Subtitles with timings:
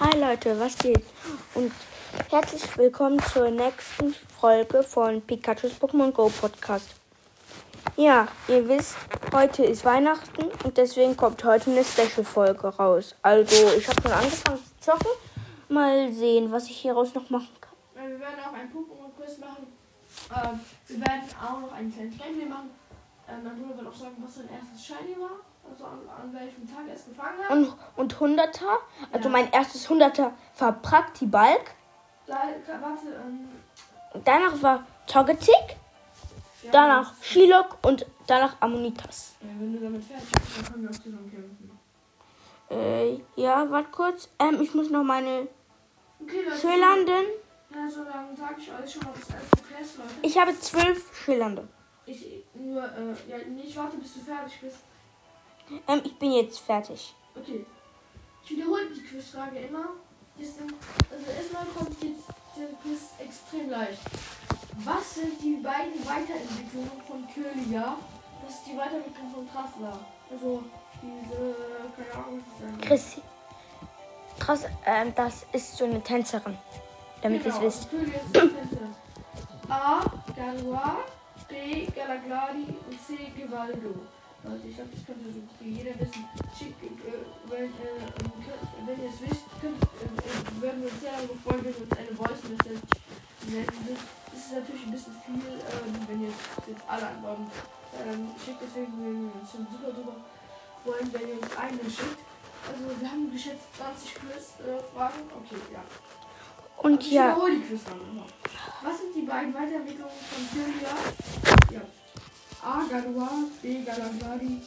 [0.00, 1.04] Hi Leute, was geht?
[1.54, 1.70] Und
[2.28, 6.88] herzlich willkommen zur nächsten Folge von Pikachu's Pokémon Go Podcast.
[7.96, 8.96] Ja, ihr wisst,
[9.32, 13.14] heute ist Weihnachten und deswegen kommt heute eine Special-Folge raus.
[13.22, 15.12] Also, ich habe schon angefangen zu zocken.
[15.68, 18.10] Mal sehen, was ich hieraus noch machen kann.
[18.10, 19.68] Wir werden auch einen Pokémon-Quiz machen.
[20.34, 22.70] Ähm, wir werden auch noch einen kleinen Gameplay machen.
[23.28, 25.38] Ähm, mein Bruder wird auch sagen, was sein erstes Shiny war.
[25.70, 27.50] Also an, an welchem Tag er es gefangen hat.
[27.50, 28.78] Und, und 100er,
[29.12, 29.32] also Ja.
[29.32, 31.74] mein erstes 100er war Praktibalk.
[32.26, 32.34] Da,
[32.80, 33.48] warte, ähm,
[34.24, 35.76] Danach war Togetic,
[36.62, 39.34] ja, danach Shilok und danach Ammonitas.
[39.40, 41.78] Ja, wenn du damit fertig bist, dann können wir auch zusammen kämpfen.
[42.70, 44.28] Äh, ja, warte kurz.
[44.38, 45.48] Ähm, ich muss noch meine
[46.20, 46.56] Okay, Leute.
[46.58, 47.24] Schillernden.
[47.70, 50.10] Ja, so dann sage ich euch schon mal das erste Quest, Leute.
[50.22, 51.68] Ich habe zwölf Schillernde.
[52.06, 54.76] Ich nur, äh, ja, nicht warte, bis du fertig bist.
[55.88, 57.14] Ähm, ich bin jetzt fertig.
[57.36, 57.64] Okay.
[58.44, 59.84] Ich wiederhole die Quizfrage immer.
[60.38, 60.66] Ist im,
[61.10, 62.24] also erstmal kommt jetzt
[62.56, 64.00] der Quiz extrem leicht.
[64.84, 67.96] Was sind die beiden Weiterentwicklungen von Kirlia?
[68.44, 70.00] Das ist die Weiterentwicklung von Trassler.
[70.30, 70.62] Also
[71.00, 71.54] diese,
[71.96, 73.16] keine Ahnung, was ich sagen Chris.
[74.40, 76.58] Krass, ähm, das ist so eine Tänzerin.
[77.22, 77.92] Damit ihr es Genau, wisst.
[77.92, 78.78] Ist.
[79.70, 80.00] A.
[80.36, 80.96] Galois,
[81.48, 81.86] B.
[81.86, 83.30] Galagladi und C.
[83.36, 83.94] Gevaldo.
[84.44, 86.20] Leute, ich glaube, das könnte so gut wie jeder wissen.
[86.52, 91.16] Schickt, äh, wenn, äh, wenn ihr es wisst, könnt, äh, äh, würden wir uns sehr
[91.16, 92.84] darüber freuen, wenn ihr uns eine Voice Message
[93.40, 93.96] senden.
[94.28, 97.48] Das ist natürlich ein bisschen viel, ähm, wenn ihr jetzt, alle antworten.
[97.96, 100.16] Dann schickt deswegen würden wir uns schon super, super
[100.84, 102.20] freuen, wenn ihr uns eine schickt.
[102.68, 105.20] Also wir haben geschätzt 20 Quiz-Fragen.
[105.40, 105.80] okay, ja.
[106.84, 108.28] Und Ich ja, wiederhole die Quizfrage noch.
[108.82, 110.92] Was sind die beiden Weiterentwicklungen von Kyria?
[111.70, 111.80] Ja.
[112.64, 112.82] A.
[112.90, 113.82] Galois, B.
[113.84, 114.60] Galagladi,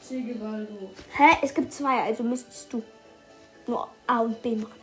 [0.00, 0.20] C.
[0.22, 0.90] Gevaldo.
[1.16, 1.36] hä?
[1.42, 2.82] Es gibt zwei, also müsstest du
[3.66, 4.80] nur A und B machen.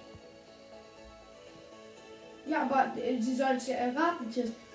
[2.48, 4.26] Ja, aber äh, sie sollen es ja erraten.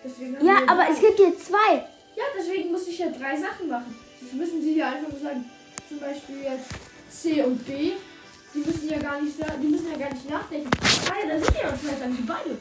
[0.04, 0.92] Deswegen haben Ja, wir aber drei.
[0.92, 1.74] es gibt jetzt zwei.
[2.16, 3.96] Ja, deswegen muss ich ja drei Sachen machen.
[4.20, 5.44] Das müssen sie ja einfach nur sagen.
[5.88, 6.68] Zum Beispiel jetzt
[7.10, 7.92] C und B.
[8.54, 10.70] Die müssen ja gar nicht, die müssen ja gar nicht nachdenken.
[11.10, 12.56] Ah ja, da sind ja auch vielleicht dann die beide.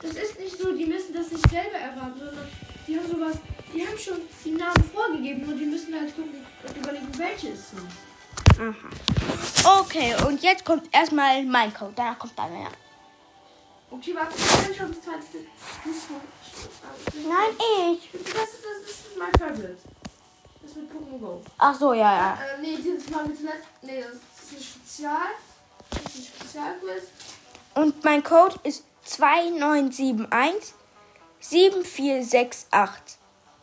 [0.00, 2.48] Das ist nicht so, die müssen das nicht selber erraten, sondern
[2.86, 3.36] die haben sowas,
[3.74, 7.70] die haben schon die Namen vorgegeben, nur die müssen halt gucken und überlegen, welche es
[7.70, 7.88] sind.
[8.60, 9.80] Aha.
[9.80, 11.92] Okay, und jetzt kommt erstmal mein Code.
[11.96, 12.68] Danach kommt deiner, ja.
[13.90, 15.46] Okay, warte, ich kann schon das zweite.
[17.28, 17.56] Nein,
[17.92, 18.10] ich.
[18.12, 18.50] das, ist- das,
[18.86, 19.78] das ist mein Favorite.
[20.62, 21.42] Das mit Pokémon Go.
[21.58, 22.34] Ach so, ja, ja.
[22.34, 23.40] Äh, nee, dieses Mal nicht.
[23.82, 25.28] Nee, das ist ein Spezial.
[25.90, 27.02] Das ist ein Spezialquiz.
[27.74, 30.74] Und mein Code ist 2971
[31.40, 33.18] 7468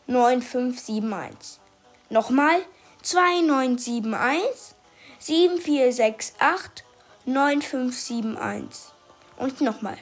[0.08, 1.60] 9571.
[2.10, 2.60] Nochmal
[3.02, 4.74] 2971
[5.20, 6.84] 7468
[7.26, 8.92] 9571.
[9.36, 9.98] Und nochmal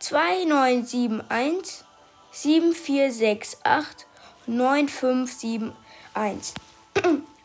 [0.00, 1.82] 2971
[2.30, 4.06] 7468
[4.46, 6.54] 9571.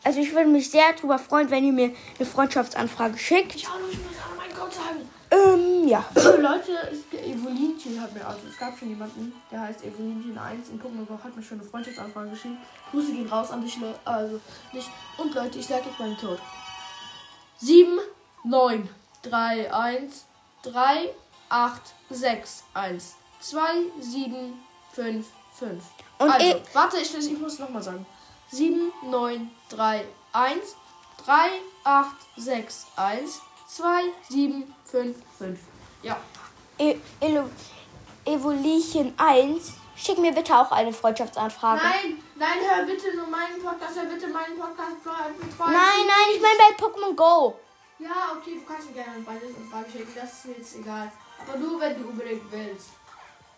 [0.02, 3.54] Also ich würde mich sehr darüber freuen, wenn ihr mir eine Freundschaftsanfrage schickt.
[3.54, 5.08] Ich auch ich muss auch noch meinen Code sagen.
[5.30, 6.04] Ähm, ja.
[6.14, 10.80] Leute, es, Evolinchen hat mir, also es gab schon jemanden, der heißt Evolinchen 1 in
[10.80, 12.58] Pokémon Go, hat mir schon eine Freundschaftsanfrage geschrieben.
[12.90, 14.40] Grüße gehen raus an dich, also
[14.72, 14.88] nicht.
[15.18, 16.40] Und Leute, ich sage jetzt meinen Code.
[17.58, 17.98] 7,
[18.44, 18.88] 9,
[19.22, 20.24] 3, 1,
[20.62, 21.10] 3,
[21.48, 23.60] 8, 6, 1, 2,
[24.00, 24.60] 7,
[24.92, 25.26] 5,
[25.58, 25.84] 5.
[26.18, 28.04] Und also, eh- warte, ich, ich muss nochmal sagen.
[28.50, 30.76] 7, 9, 3, 1,
[31.24, 31.34] 3,
[31.84, 33.40] 8, 6, 1,
[33.76, 35.58] 2, 7, 5, 5.
[36.02, 36.16] Ja.
[36.78, 37.50] E Elo-
[38.24, 41.82] Evolution 1, schick mir bitte auch eine Freundschaftsanfrage.
[41.82, 44.96] Nein, nein, hör bitte nur meinen Podcast, hör bitte meinen Podcast.
[45.04, 45.72] betreuen.
[45.72, 47.58] nein, nein, ich meine bei Pokémon Go.
[47.98, 50.76] Ja, okay, du kannst mir gerne eine Frage eine Frage schicken, das ist mir jetzt
[50.76, 51.12] egal.
[51.46, 52.88] Aber nur, wenn du unbedingt willst.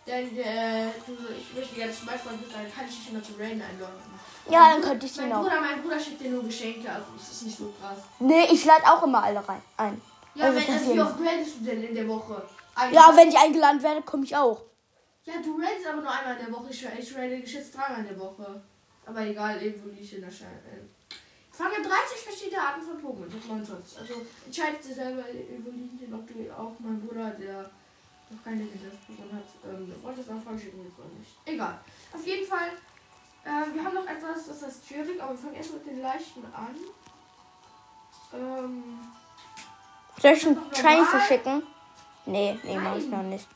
[0.06, 3.62] Denn, äh, du, ich möchte gerne zum Beispiel, dann kann ich dich immer zu Rain
[3.62, 4.02] einladen.
[4.50, 5.42] Ja, dann könnte ich ihn auch.
[5.42, 7.98] Bruder, mein Bruder schickt dir nur Geschenke, also das ist nicht so krass.
[8.18, 10.00] Nee, ich lade auch immer alle rein ein.
[10.34, 12.42] Ja, Also wenn, also, wie oft ratest du denn in der Woche?
[12.74, 14.62] Ein- Ja, wenn ich eingeladen werde, komme ich auch.
[15.24, 16.66] Ja, du ratest aber nur einmal in der Woche.
[16.70, 18.60] Ich, ich rate geschätzt dreimal in der Woche.
[19.06, 20.62] Aber egal, Evolution erscheint.
[20.66, 21.14] Äh.
[21.50, 21.88] Fange 30
[22.24, 23.28] verschiedene Arten von Pokémon.
[23.28, 23.98] Ich hab 29.
[23.98, 24.14] Also
[24.46, 27.70] entscheidest du selber, Evolution, ob du auch mein Bruder, der
[28.30, 31.30] noch keine Pokémon hat, ähm, eine Freundschaftsanfrage schicken willst oder nicht.
[31.44, 31.78] Egal.
[32.14, 32.70] Auf jeden Fall,
[33.44, 36.44] äh, wir haben noch etwas, das ist schwierig, aber wir fangen erst mit den leichten
[36.54, 36.76] an.
[38.34, 39.00] Ähm,
[40.20, 41.04] Soll ich einen normal?
[41.06, 41.62] verschicken?
[42.26, 43.46] Nee, nee, mach ich noch nicht.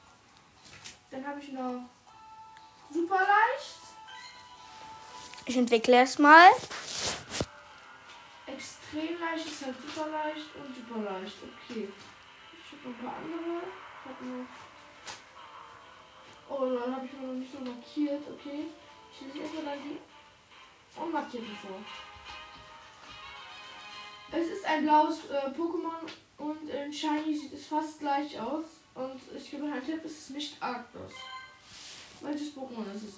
[1.11, 1.83] dann habe ich noch
[2.91, 3.77] super leicht.
[5.47, 6.51] Ich entwickle erstmal.
[8.47, 11.37] extrem extrem leicht, ist halt super leicht und super leicht.
[11.43, 11.89] Okay.
[12.53, 13.63] Ich habe noch ein paar andere.
[14.03, 14.47] Ich habe noch.
[16.49, 18.23] Oh, dann habe ich noch nicht so markiert.
[18.29, 18.67] Okay.
[19.21, 19.99] Ich lese erstmal die
[21.01, 21.79] unmarkierten vor.
[24.33, 26.09] Es ist ein blaues äh, Pokémon
[26.39, 28.65] und in Shiny sieht es fast gleich aus.
[28.95, 31.13] Und ich gebe einen Tipp, es ist nicht Arctos.
[32.21, 33.15] Welches Pokémon ist es?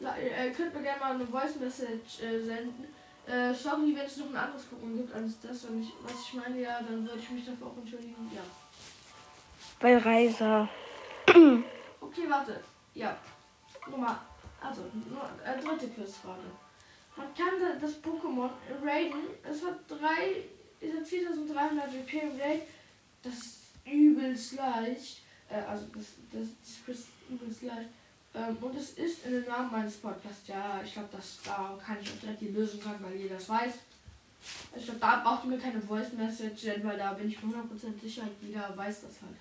[0.00, 2.86] Ja, ihr könnt mir gerne mal eine Voice Message äh, senden.
[3.26, 6.34] Äh, sorry, wenn es noch ein anderes Pokémon gibt als das, was ich, was ich
[6.34, 8.30] meine, ja, dann würde ich mich dafür auch entschuldigen.
[8.34, 8.42] Ja.
[9.80, 10.68] Bei Reiser.
[12.00, 12.60] Okay, warte.
[12.94, 13.16] Ja.
[13.90, 14.27] Nummer.
[14.60, 16.42] Also, nur, äh, dritte Quizfrage.
[17.16, 18.50] Man kann da- das Pokémon
[18.84, 19.20] raiden.
[19.42, 20.44] Es hat drei.
[20.80, 22.62] Es hat 4300 WP im Raid.
[23.22, 25.22] Das ist übelst leicht.
[25.48, 27.88] Äh, also, das, das, das Quiz ist übelst leicht.
[28.34, 30.46] Ähm, und es ist in dem Namen meines Podcasts.
[30.46, 33.48] Ja, ich glaube, das da kann ich auch direkt die Lösung sagen, weil jeder das
[33.48, 33.74] weiß.
[34.76, 38.00] Ich glaube, da braucht ihr mir keine Voice Message, weil da bin ich mir 100%
[38.00, 39.36] sicher, jeder weiß das halt.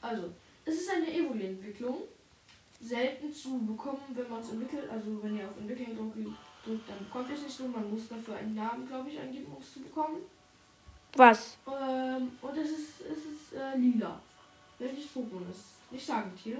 [0.00, 0.32] Also,
[0.64, 1.98] es ist eine Evoli-Entwicklung.
[2.82, 4.90] Selten zu bekommen, wenn man es entwickelt.
[4.90, 7.68] Also, wenn ihr auf Entwickeln drückt, dann bekommt ihr es nicht so.
[7.68, 10.18] Man muss dafür einen Namen, glaube ich, eingeben, um es zu bekommen.
[11.14, 11.58] Was?
[11.66, 14.20] Ähm, und es ist, es ist äh, lila.
[14.78, 15.90] Welches Pokémon ist?
[15.90, 16.58] Nicht sagen, Tier.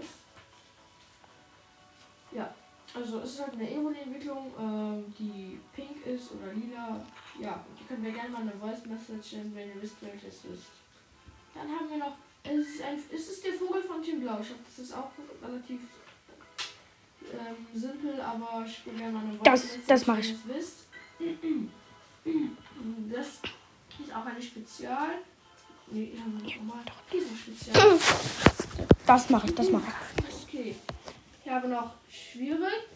[2.30, 2.54] Ja,
[2.94, 7.00] also es ist halt eine Evoli-Entwicklung, ähm, die pink ist oder lila.
[7.40, 10.44] Ja, und ihr könnt mir gerne mal eine Voice Message senden, wenn ihr wisst, welches
[10.44, 10.66] es ist.
[11.54, 14.38] Dann haben wir noch, es ist, ein, es ist der Vogel von Team Blau.
[14.40, 15.10] Ich glaube, das ist auch
[15.42, 15.80] relativ
[17.32, 20.34] ähm, simpel, aber ich will gerne mal eine Voice Das- das mach wenn ich.
[20.46, 20.78] wisst.
[23.12, 25.08] Das ist auch eine Spezial.
[25.90, 26.12] Nee.
[27.12, 27.98] Diese Spezial.
[29.06, 29.84] Das mache ich, das mache
[30.18, 30.42] ich.
[30.48, 30.76] Okay.
[31.44, 32.88] Ich habe noch schwierig.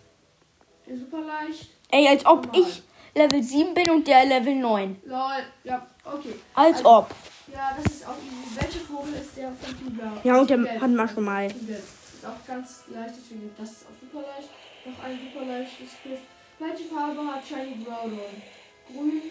[0.89, 1.69] Super leicht.
[1.91, 2.61] Ey, als ob Normal.
[2.71, 2.83] ich
[3.15, 4.97] Level 7 bin und der Level 9.
[5.05, 5.19] Lol.
[5.65, 6.35] Ja, okay.
[6.55, 7.11] Als Also- ob.
[7.53, 8.61] Ja, das ist auch easy.
[8.61, 10.13] Welcher Vogel ist der von Team Blau?
[10.25, 11.49] Ja, und der hatten wir schon mal.
[11.49, 11.83] Gelb.
[12.27, 14.51] Auch ganz leicht, deswegen das ist auch super leicht.
[14.85, 16.19] Noch ein super leichtes Quiz.
[16.59, 18.43] Welche Farbe hat Shiny Groudon?
[18.89, 19.23] Grün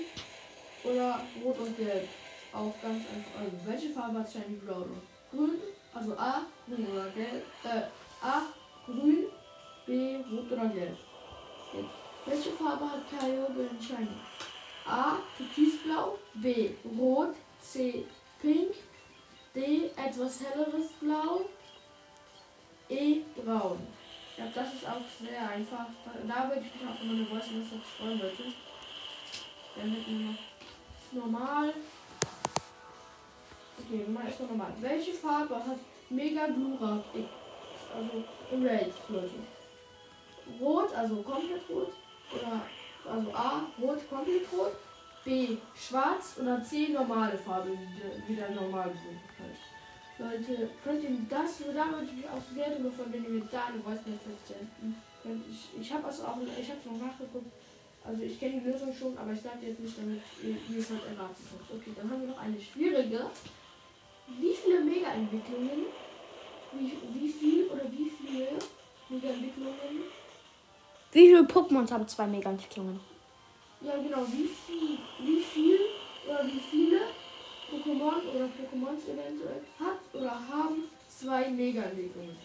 [0.84, 2.08] oder rot und gelb?
[2.54, 3.40] Auch ganz einfach.
[3.42, 5.02] Also, welche Farbe hat Shiny Groudon?
[5.32, 5.56] Grün,
[5.94, 7.44] also A, grün oder gelb.
[7.64, 8.44] Äh, A,
[8.86, 9.26] grün,
[9.86, 10.98] B, rot oder gelb.
[11.74, 12.06] Jetzt.
[12.26, 14.08] Welche Farbe hat Kyogre in Shiny?
[14.88, 18.06] A, türkisblau, B, rot, C,
[18.42, 18.74] pink,
[19.54, 21.42] D, etwas helleres Blau,
[22.90, 23.80] E, braun.
[24.30, 25.86] Ich glaube, das ist auch sehr einfach.
[26.28, 28.44] Da, würde ich mich auch immer eine Voice Message freuen, Leute.
[29.76, 30.38] Dann hätten
[31.12, 31.74] wir normal.
[33.78, 34.74] Okay, wir machen erstmal normal.
[34.80, 35.78] Welche Farbe hat
[36.10, 37.04] Mega Blura?
[37.96, 39.36] Also Raid, Leute.
[40.60, 41.94] Rot, also komplett rot.
[42.34, 42.62] Oder
[43.12, 44.74] also A, rot, komplett rot.
[45.24, 49.75] B, schwarz oder C, normale Farbe, wie, wie der normal halt.
[50.18, 54.48] Leute, könnt ihr das, da würde ich freuen, wenn ihr mir da eine Voice Message
[54.48, 55.44] senden könnt.
[55.52, 57.52] Ich, ich habe es auch, ich habe es noch nachgeguckt.
[58.06, 61.02] Also ich kenne die Lösung schon, aber ich sage jetzt nicht, damit ihr, es halt
[61.04, 61.82] erraten könnt.
[61.82, 63.26] Okay, dann haben wir noch eine schwierige.
[64.40, 65.86] Wie viele Mega-Entwicklungen,
[66.74, 68.48] wie, wie viel oder wie viele
[69.10, 69.74] Mega-Entwicklungen
[71.12, 73.00] Wie viele Pokémons haben zwei Mega-Entwicklungen?
[73.82, 74.26] Ja, genau.
[74.28, 75.80] Wie viel, wie viel
[76.28, 77.02] oder wie viele
[77.72, 82.36] Pokémon oder Pokémons eventuell hat oder haben zwei Mega-Entwicklungen?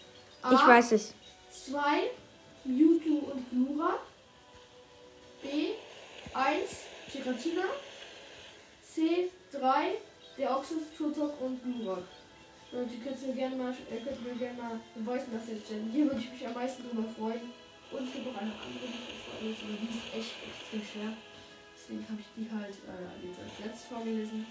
[0.41, 1.13] A, Ich weiß es.
[1.49, 2.11] Zwei
[2.63, 3.99] Mewtwo und Glurak.
[5.41, 5.47] B.
[6.33, 6.69] 1
[7.11, 7.63] Giratina.
[8.83, 9.29] C.
[9.51, 9.97] 3
[10.37, 12.03] der Oxus, Turtok und Glurak.
[12.71, 15.91] Leute, ihr könnt mir gerne mal, ihr könnt mir gerne mal eine Voice Message senden.
[15.91, 17.51] Hier würde ich mich am meisten drüber freuen.
[17.91, 18.87] Und es gibt noch eine andere,
[19.41, 21.11] die ich aber die ist echt extrem schwer.
[21.75, 24.47] Deswegen habe ich die halt äh, jetzt als letztes vorgelesen.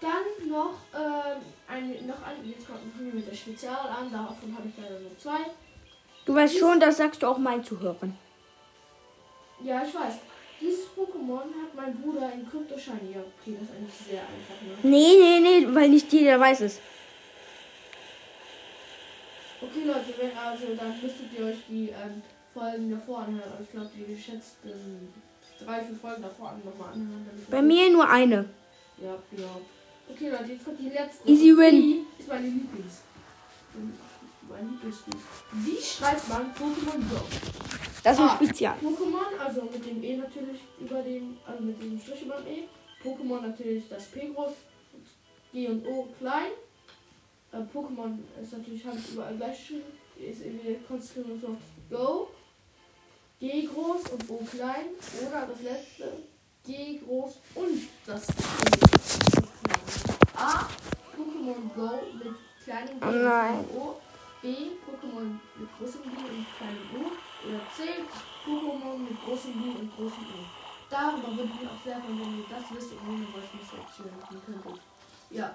[0.00, 4.56] Dann noch ähm, eine, noch eine, jetzt kommt fangen wir mit der Spezial an, davon
[4.56, 5.50] habe ich leider nur zwei.
[6.24, 8.16] Du weißt schon, das sagst du auch meinen Zuhörern.
[9.62, 10.14] Ja, ich weiß.
[10.60, 13.14] Dieses Pokémon hat mein Bruder in Crypto Shiny.
[13.14, 14.76] Ja, okay, das ist eigentlich sehr einfach, ne?
[14.82, 16.80] Nee, nee, nee, weil nicht jeder weiß es.
[19.60, 22.22] Okay, Leute, wenn also, dann müsstet ihr euch die ähm,
[22.54, 23.52] Folgen davor anhören.
[23.62, 25.12] Ich glaube, die geschätzten
[25.64, 27.46] drei, vier Folgen davor nochmal anhören.
[27.50, 28.48] Bei mir nur eine.
[28.98, 29.60] Ja, genau.
[30.10, 31.28] Okay, Leute, jetzt kommt die letzte.
[31.28, 31.80] Easy Und win.
[31.80, 33.02] Die ist meine Lieblings.
[34.48, 35.14] Mein Lieblingsspiel.
[35.52, 37.20] Wie schreibt man Pokémon Go?
[38.02, 38.36] Das ist ein Ah.
[38.36, 38.74] Spezial.
[38.82, 42.68] Pokémon, also mit dem E natürlich über dem, also mit dem Strich über dem E.
[43.04, 44.52] Pokémon natürlich das P groß,
[45.52, 46.52] G und O klein.
[47.52, 49.84] Äh, Pokémon ist natürlich, ich überall gleich geschrieben.
[50.18, 51.56] Ist, wir konzentrieren uns auf
[51.90, 52.28] Go,
[53.40, 54.86] G groß und O klein.
[55.26, 56.12] Oder das letzte,
[56.66, 58.26] G groß und das
[60.38, 60.66] A.
[61.16, 63.58] Pokémon Go mit kleinem G Oh nein.
[63.58, 64.00] und O.
[64.40, 64.46] B.
[64.86, 67.10] Pokémon mit großem G und kleinem U.
[67.48, 68.04] Oder C.
[68.46, 70.40] Pokémon mit großem G und großem U.
[70.90, 74.16] Darüber würde ich mich auch sehr freuen, wenn ihr das wisst und ohne was mich
[74.16, 74.80] machen könntet.
[75.30, 75.54] Ja.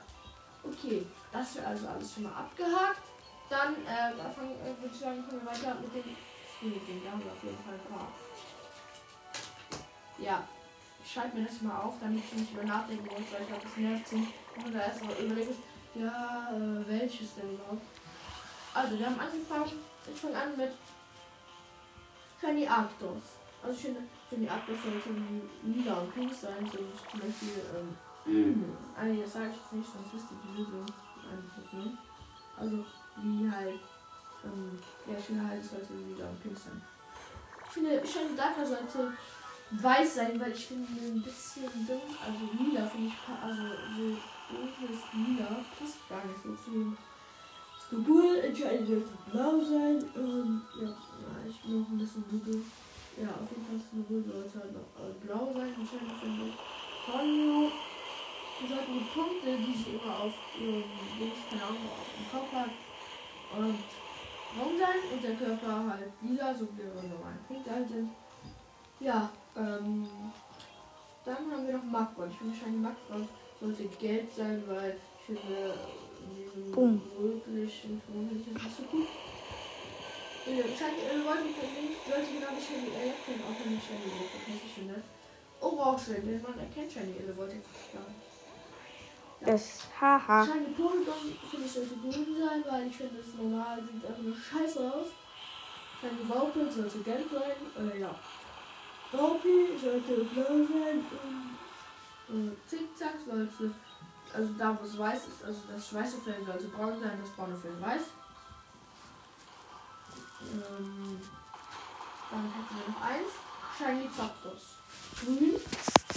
[0.64, 3.02] Okay, das wäre also alles schon mal abgehakt.
[3.50, 6.16] Dann äh, da fang, äh, würde ich sagen, können wir weiter mit den
[6.56, 7.02] Spielideen.
[7.04, 8.08] Da haben wir auf jeden Fall ein paar.
[10.20, 10.44] Ja,
[11.04, 13.64] ich schalte mir das mal auf, damit ich nicht über nachdenken muss, weil ich glaube,
[13.64, 14.28] das nervt sich.
[14.56, 15.60] Und da erst mal überlegt,
[15.96, 17.86] ja, äh, welches denn überhaupt?
[18.74, 19.80] Also, wir haben angefangen.
[20.12, 20.72] Ich fange an mit
[22.40, 23.24] Shiny Arctos.
[23.62, 26.66] Also, ich finde, Shiny Arctos sollte wie lila und pink sein.
[26.72, 26.80] So
[27.12, 30.86] zum Beispiel, ähm, also, das sage ich jetzt nicht, sonst wisst ihr die Lösung
[31.74, 31.98] ne?
[32.58, 32.86] Also,
[33.18, 33.80] wie halt,
[34.44, 36.82] ähm, ja, ich finde halt, es sollte lila und pink sein.
[37.66, 39.14] Ich finde, Shiny Darker sollte
[39.82, 43.64] weiß sein, weil ich finde ein bisschen dumm, also lila finde ich, also
[43.96, 44.18] so
[44.50, 46.96] dunkles lila passt gar nicht so zu
[47.80, 48.38] Skobul.
[48.38, 50.90] Entscheidend sollte blau sein und ja,
[51.22, 52.62] na, ich bin noch ein bisschen dunkel.
[53.18, 56.56] Ja, auf jeden Fall Skobul sollte halt noch äh, blau sein, entscheidend finde ich.
[57.06, 57.72] Konyo
[58.70, 60.84] sollten die Punkte, die sie immer auf ihrem
[61.20, 62.72] Dings, keine Ahnung, auf dem Kopf hat,
[63.58, 63.76] und
[64.56, 68.10] braun sein und der Körper halt lila, so wie ihre normalen Punkte halt sind.
[69.00, 70.08] Ja, ähm,
[71.26, 72.30] dann haben wir noch Magbrot.
[72.32, 73.28] Ich finde Shiny Magbrot
[73.60, 75.74] sollte gelb sein, weil ich finde,
[76.20, 77.02] in diesem Boom.
[77.18, 79.08] rötlichen Ton finde ich nicht so gut.
[80.46, 81.44] Ja, Shiny Elevator
[82.10, 85.02] sollte genau wie Shiny Elektron auch wenn ich Shiny Elevator hässlich finde.
[85.62, 87.56] Orange, denn man erkennt Shiny Elevator
[87.94, 88.34] gar nicht.
[89.46, 90.46] Das Haha.
[90.46, 94.36] Shiny Polygon finde ich sollte grün sein, weil ich finde, das normal sieht einfach nur
[94.36, 95.08] scheiße aus.
[96.02, 98.14] Shiny Vaupel sollte gelb sein, äh, ja.
[99.14, 101.06] Vaupel sollte blau sein
[102.30, 103.72] und äh, Zickzack sollte,
[104.34, 107.56] also da wo es weiß ist, also das weiße Fell sollte braun sein, das braune
[107.56, 108.02] Fell weiß.
[110.42, 111.20] Ähm,
[112.32, 113.30] dann hätten wir noch eins.
[113.78, 114.78] Shiny Zapdos.
[115.24, 115.60] Grün.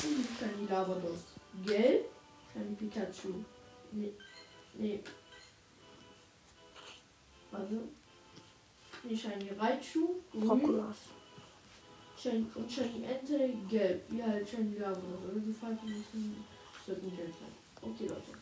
[0.01, 1.25] Shiny Lavados.
[1.65, 2.07] Gelb.
[2.53, 3.45] Shiny Pikachu.
[3.93, 4.13] Nee.
[4.75, 5.03] Nee.
[7.51, 7.81] Warte.
[9.05, 10.17] Nee, Shiny Raichu.
[10.33, 10.47] Grün.
[10.47, 10.97] Prokulos.
[12.27, 13.53] Und Shiny Ente.
[13.69, 14.03] Gelb.
[14.09, 15.23] Wie halt Shiny Lavados.
[15.29, 16.45] Also die Farben müssen
[16.87, 17.91] sollten gelb sein.
[17.91, 18.33] Okay, Leute.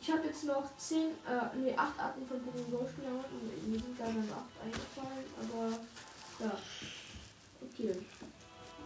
[0.00, 3.78] Ich habe jetzt noch 10, äh, nee, 8 Arten von Pokémon Go Spielern und mir
[3.78, 5.70] sind da dann 8 eingefallen, aber
[6.44, 6.58] ja.
[7.62, 7.96] Okay.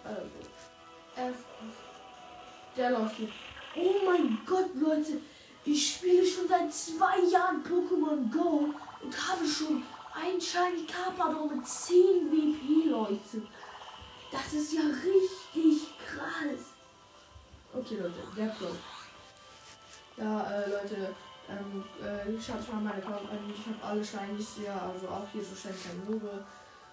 [0.04, 0.30] Also.
[1.16, 1.74] Erstens.
[2.76, 3.28] Der läuft hier.
[3.76, 5.20] Oh mein Gott, Leute.
[5.64, 8.72] Ich spiele schon seit zwei Jahren Pokémon Go
[9.02, 9.82] und habe schon
[10.14, 13.42] ein Shiny Carpador mit 10 WP, Leute.
[14.30, 16.75] Das ist ja richtig krass.
[17.73, 18.68] Okay, Leute, der Pro.
[20.16, 21.14] Ja, äh, Leute,
[21.49, 23.52] ähm, äh, schaut mal meine Account an.
[23.54, 25.75] Ich habe alle Shinies hier, also auch hier so Shiny
[26.06, 26.44] Kanure.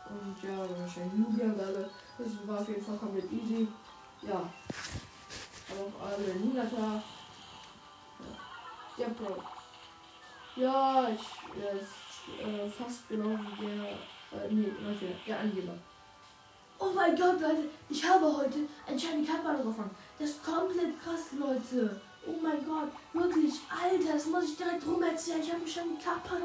[0.07, 1.89] Und ja, Shiny Lugia und alle.
[2.17, 3.67] Das war auf jeden Fall komplett easy.
[4.21, 4.49] Ja.
[5.71, 7.03] Auch alle Ninata.
[8.19, 8.35] Ja.
[8.97, 9.43] Der Pro.
[10.55, 14.71] Ja, ich, ist äh, fast genau wie der, äh, nee,
[15.27, 15.73] der Angeber.
[16.77, 19.95] Oh mein Gott, Leute, ich habe heute ein Shiny Kappa gefangen.
[20.19, 22.01] Das ist komplett krass, Leute.
[22.27, 25.41] Oh mein Gott, wirklich, Alter, das muss ich direkt rum erzählen.
[25.41, 26.35] Ich habe einen Shiny Kappa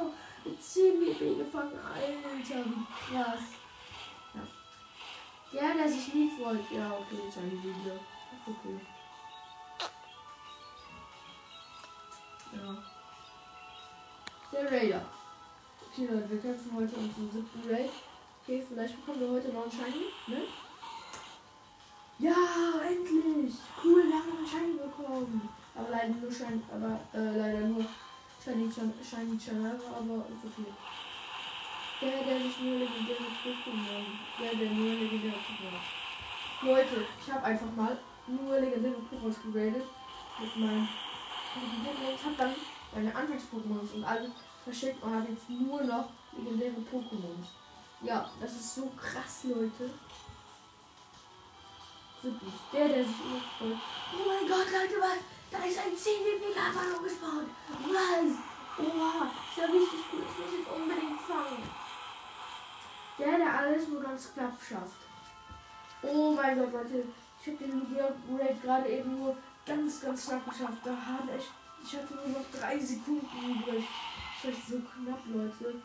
[0.45, 1.79] mit 10 WP gefangen.
[1.79, 3.41] Alter, wie krass.
[4.35, 4.47] Ja.
[5.53, 6.71] Der, der sich nie freut.
[6.71, 7.95] Ja, okay, Shiny Video.
[7.95, 8.81] Ist okay.
[12.53, 12.83] Ja.
[14.53, 15.03] Der Raider.
[15.91, 17.91] Okay, Leute, wir kämpfen heute den siebten Raid.
[18.43, 20.43] Okay, vielleicht bekommen wir heute noch einen Shiny, ne?
[22.19, 22.35] Ja,
[22.83, 23.55] endlich!
[23.85, 25.49] Cool, wir haben einen Shiny bekommen.
[25.75, 27.85] Aber leider nur Shiny, aber äh, leider nur
[28.43, 30.73] Shiny Shiny Chanara, aber ist okay.
[32.01, 34.05] Der, der sich nur legendäre Pokémon.
[34.41, 36.67] Der, der nur legendäre Pokémon.
[36.67, 39.85] Leute, ich habe einfach mal nur legendäre Pokémon gegradet.
[40.41, 40.89] Mit meinen
[41.53, 42.25] Pokémon.
[42.25, 42.55] Hab dann
[42.95, 44.31] meine Anfangs-Pokémons und alle
[44.65, 47.49] verschickt und habe jetzt nur noch legendäre Pokémons.
[48.03, 49.91] Ja, das ist so krass, Leute.
[52.23, 53.77] Siebtens, der, der sich freut.
[54.15, 55.19] Oh mein Gott, Leute, was?
[55.51, 57.51] Da ist ein 10 WP Ballon gespawnt.
[57.69, 58.87] Was?
[58.87, 60.25] Oha, ist ja richtig gut.
[60.25, 61.63] Ich muss jetzt unbedingt fangen.
[63.19, 65.01] Der, der alles nur ganz knapp schafft.
[66.03, 67.05] Oh mein Gott, Leute.
[67.43, 67.97] Ich habe den
[68.39, 70.79] Raid gerade eben nur ganz, ganz knapp geschafft.
[70.85, 71.51] Da haben echt.
[71.83, 73.85] Ich hatte nur noch drei Sekunden übrig.
[74.43, 75.83] Das ist so knapp, Leute.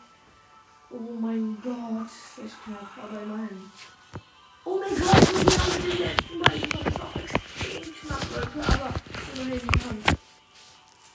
[0.90, 2.44] Oh mein Gott.
[2.44, 3.70] Echt knapp, aber immerhin.
[4.64, 6.60] Oh mein Gott, wir haben den letzten Mal.
[6.60, 8.94] Das war extrem Leute, aber
[9.34, 10.16] immerhin kann.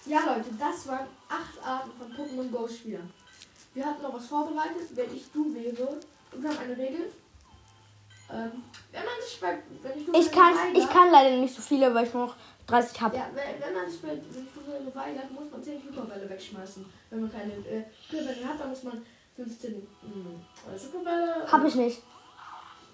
[0.05, 3.09] Ja, Leute, das waren acht Arten von Pokémon Go Spielern.
[3.73, 5.99] Wir hatten noch was vorbereitet, wenn ich du wäre.
[6.33, 7.11] Und wir haben eine Regel.
[8.29, 9.57] Ähm, wenn man sich bei.
[9.81, 12.35] Wenn ich, du Ich kann, ich kann leider nicht so viele, weil ich noch
[12.67, 13.15] 30 habe.
[13.15, 14.09] Ja, wenn, wenn man sich bei.
[14.09, 16.85] Wenn ich du weigert, muss man 10 Hyperbälle wegschmeißen.
[17.09, 21.51] Wenn man keine äh, Hyperbälle hat, dann muss man 15 mh, Superbälle.
[21.51, 22.01] Hab ich nicht.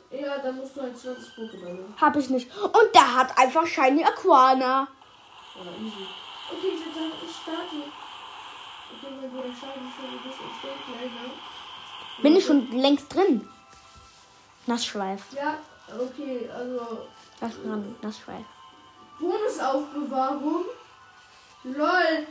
[0.10, 1.84] Ja, dann musst du halt 20 Pokébälle.
[2.00, 2.50] Hab ich nicht.
[2.58, 4.88] Und der hat einfach Shiny Aquana.
[5.56, 6.08] Ja, easy.
[6.50, 7.76] Okay, ich würde sagen, ich starte.
[8.90, 11.32] Okay, mein Bruder schon ein bisschen ins Gameplay, ne?
[12.22, 13.48] Bin ich schon längst drin.
[14.66, 15.24] Nassschweif.
[15.34, 15.58] Ja,
[16.00, 17.08] okay, also
[17.42, 18.46] Lass dran, Nassschweif.
[19.20, 20.66] Bonusaufbewahrung.
[21.64, 22.28] LOL.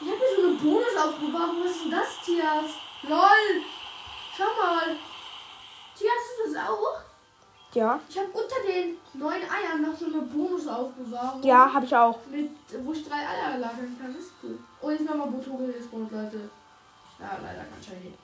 [0.00, 1.64] Ich habe hier so eine Bonusaufbewahrung.
[1.64, 2.87] Was ist denn das, Tias?
[3.02, 3.62] LOL.
[4.36, 4.96] Schau mal.
[5.96, 7.00] Tias, hast du das auch?
[7.74, 8.00] Ja.
[8.08, 11.42] Ich habe unter den neun Eiern noch so eine Bonusaufbewahrung.
[11.42, 12.18] Ja, habe ich auch.
[12.30, 12.50] Mit,
[12.84, 14.14] wo ich drei Eier lagern kann.
[14.14, 14.58] Das ist cool.
[14.80, 16.50] Oh, jetzt nochmal Botogel gespawnt, Leute.
[17.20, 18.14] Ja, leider kann Shiny.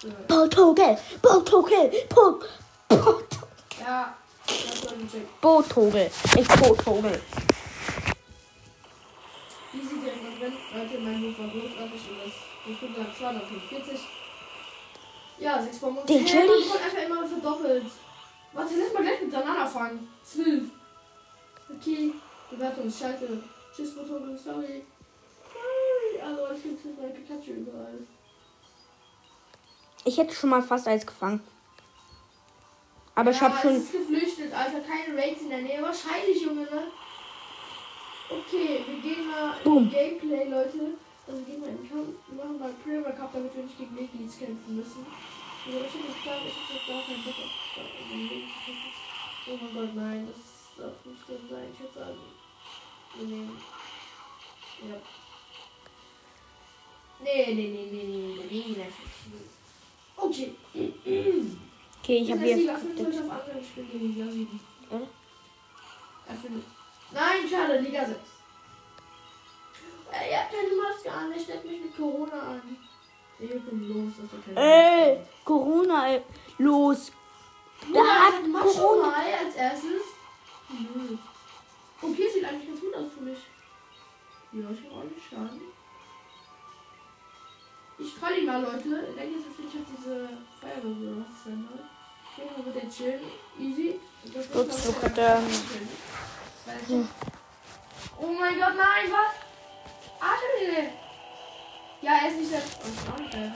[0.00, 0.08] So.
[0.26, 2.40] Botogel, Botogel, Bo
[2.88, 3.38] Botogel.
[3.80, 4.14] Ja,
[4.46, 5.28] das ich checken.
[5.40, 7.22] Botogel, nicht Botogel.
[10.38, 10.52] Drin.
[10.74, 12.18] Leute, mein Move war großartig und
[12.72, 14.00] das kommt dann 245.
[15.38, 16.06] Ja, 6 Bomben.
[16.06, 16.68] Den Hey, man ich.
[16.68, 17.84] kommt einfach immer verdoppelt.
[18.52, 20.08] Warte, lass mal gleich miteinander fangen.
[20.24, 20.64] 12.
[21.76, 22.12] Okay,
[22.50, 23.42] Bewertung ist scheiße.
[23.74, 24.84] Tschüss, Motor, sorry.
[25.52, 26.20] Sorry.
[26.22, 27.98] Also, ich krieg jetzt mein Pikachu überall.
[30.04, 31.40] Ich hätte schon mal fast eins gefangen.
[33.14, 33.76] Aber ich Ja, habe schon.
[33.76, 34.80] Ist geflüchtet, Alter.
[34.80, 35.82] Keine Raids in der Nähe.
[35.82, 36.82] Wahrscheinlich, Junge, ne?
[38.30, 39.84] Okay, wir gehen mal Boom.
[39.84, 40.98] in Gameplay, Leute.
[41.26, 42.08] Also gehen wir in den Kampf.
[42.28, 45.06] Wir machen mal Premier Cup, damit wir nicht gegen Legis kämpfen müssen.
[45.66, 47.52] Also ich hab gar, ich hab gar keinen Bock auf.
[49.50, 51.68] Oh mein Gott, nein, das darf nicht drin sein.
[51.72, 52.18] Ich würde sagen,
[53.16, 53.58] wir nehmen.
[54.88, 54.96] Ja.
[57.20, 58.86] Nee, nee, nee, nee, nee, nee, nee, nee.
[60.16, 60.52] Okay.
[62.02, 62.78] Okay, ich habe Liga hier.
[62.78, 64.60] 5 soll ich auf anderen spielen gegen Liga 7.
[64.90, 64.96] Ja.
[66.34, 66.77] F5.
[67.12, 68.18] Nein, schade, Liga 6.
[70.10, 72.76] Ey, ihr habt keine Maske an, der stellt mich mit Corona an.
[73.40, 74.54] Ey, los, das ist okay.
[74.56, 76.22] Ey, Corona, ey.
[76.58, 77.12] Los.
[77.92, 78.80] Der hat hat mach Corona.
[78.80, 80.02] schon mal als erstes.
[80.70, 81.16] Nö.
[82.02, 83.38] Oh, hier sieht eigentlich ganz gut aus für mich.
[84.52, 85.60] Ja, ich habe auch nicht schaden.
[87.98, 88.78] Ich troll ihn mal, Leute.
[88.78, 90.28] Ich denke jetzt natürlich auf diese
[90.60, 91.84] Feuerwehr oder was ist denn halt.
[92.36, 93.20] Okay, dann wird der chillen.
[93.58, 94.00] Easy.
[94.24, 95.00] Und das Gut, wird so noch-
[96.68, 97.06] Weil-
[98.20, 99.34] Oh mein Gott, nein, was?
[100.20, 100.92] Atemhilfe!
[102.02, 102.58] Ja, er ist nicht der.
[102.60, 103.52] Oh, ist auch nicht der.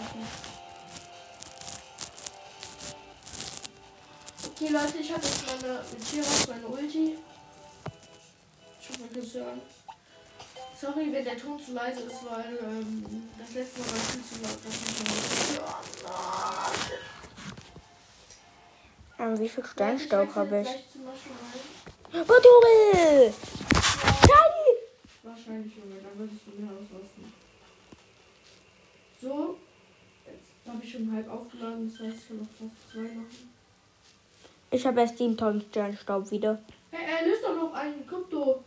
[4.48, 7.18] Okay, Leute, ich habe jetzt meine mit meine Ulti.
[8.80, 9.60] Ich hoffe, kann es hören.
[10.80, 14.42] Sorry, wenn der Ton zu leise ist, weil ähm, das letzte Mal war viel zu
[14.42, 14.58] laut.
[14.64, 14.74] Das
[15.56, 15.80] ja,
[19.18, 20.68] na, Ähm, wie viel Steinstaub habe ich?
[22.12, 22.26] Rein.
[22.26, 23.32] Botogel!
[24.20, 24.68] Shiny!
[25.22, 27.32] Wahrscheinlich, Junge, dann würde ich von mir auslassen.
[29.20, 29.56] So,
[30.26, 33.52] jetzt habe ich schon halb aufgeladen, das heißt, ich kann noch fast zwei machen.
[34.70, 36.62] Ich habe erst 7000 Sternstaub wieder.
[36.90, 38.64] Hey, er löst doch noch einen Krypto.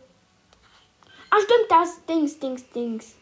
[1.30, 2.04] Ah, stimmt, das.
[2.06, 3.14] Dings, Dings, Dings.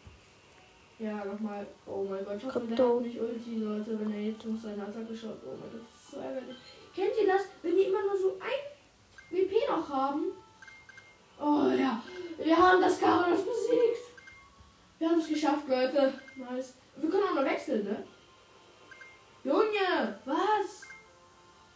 [0.99, 1.67] Ja, nochmal.
[1.85, 4.83] Oh mein Gott, ich hoffe, der hat nicht Ulti, Leute, wenn er jetzt noch seine
[4.83, 5.41] Attacke schaut.
[5.45, 6.57] Oh mein Gott, das ist so ärgerlich.
[6.95, 8.74] Kennt ihr das, wenn die immer nur so ein
[9.35, 10.25] WP noch haben?
[11.39, 12.01] Oh ja,
[12.37, 14.01] wir haben das Karadas besiegt.
[14.97, 16.13] Wir haben es geschafft, Leute.
[16.35, 16.75] Nice.
[16.95, 18.03] Wir können auch noch wechseln, ne?
[19.43, 20.81] Junge, was?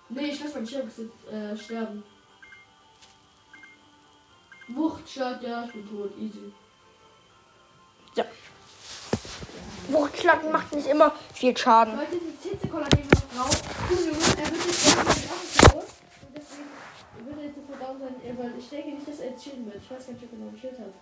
[0.10, 2.04] Nee, ich lasse Chirps jetzt äh, sterben.
[4.70, 6.18] Wuchtschlag, ja, ich bin tot.
[6.18, 6.54] Easy.
[9.92, 11.96] Wuchtschlag macht nicht immer viel Schaden.
[11.96, 13.58] Leute, diesen Zitzekoller, den wir noch brauchen.
[13.90, 16.70] Er wird jetzt gerne mit Waffen Und deswegen
[17.26, 19.78] wird er äh, weil ich denke nicht, dass er jetzt chillen wird.
[19.78, 20.94] Ich weiß gar nicht, ob er noch ein Schild hat.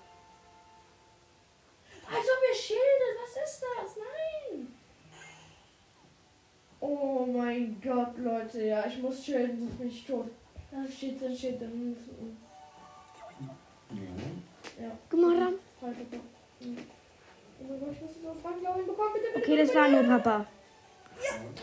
[2.09, 3.97] Als ob er schildet, was ist das?
[3.97, 4.73] Nein!
[6.79, 10.27] Oh mein Gott, Leute, ja, ich muss chillen, sonst bin ich tot.
[10.71, 11.97] Da steht, da steht, dann.
[14.79, 14.91] Ja.
[15.09, 15.53] Guck mal ran.
[16.59, 16.77] Hm.
[17.59, 17.73] Oh
[19.35, 20.45] Okay, das war nur Papa.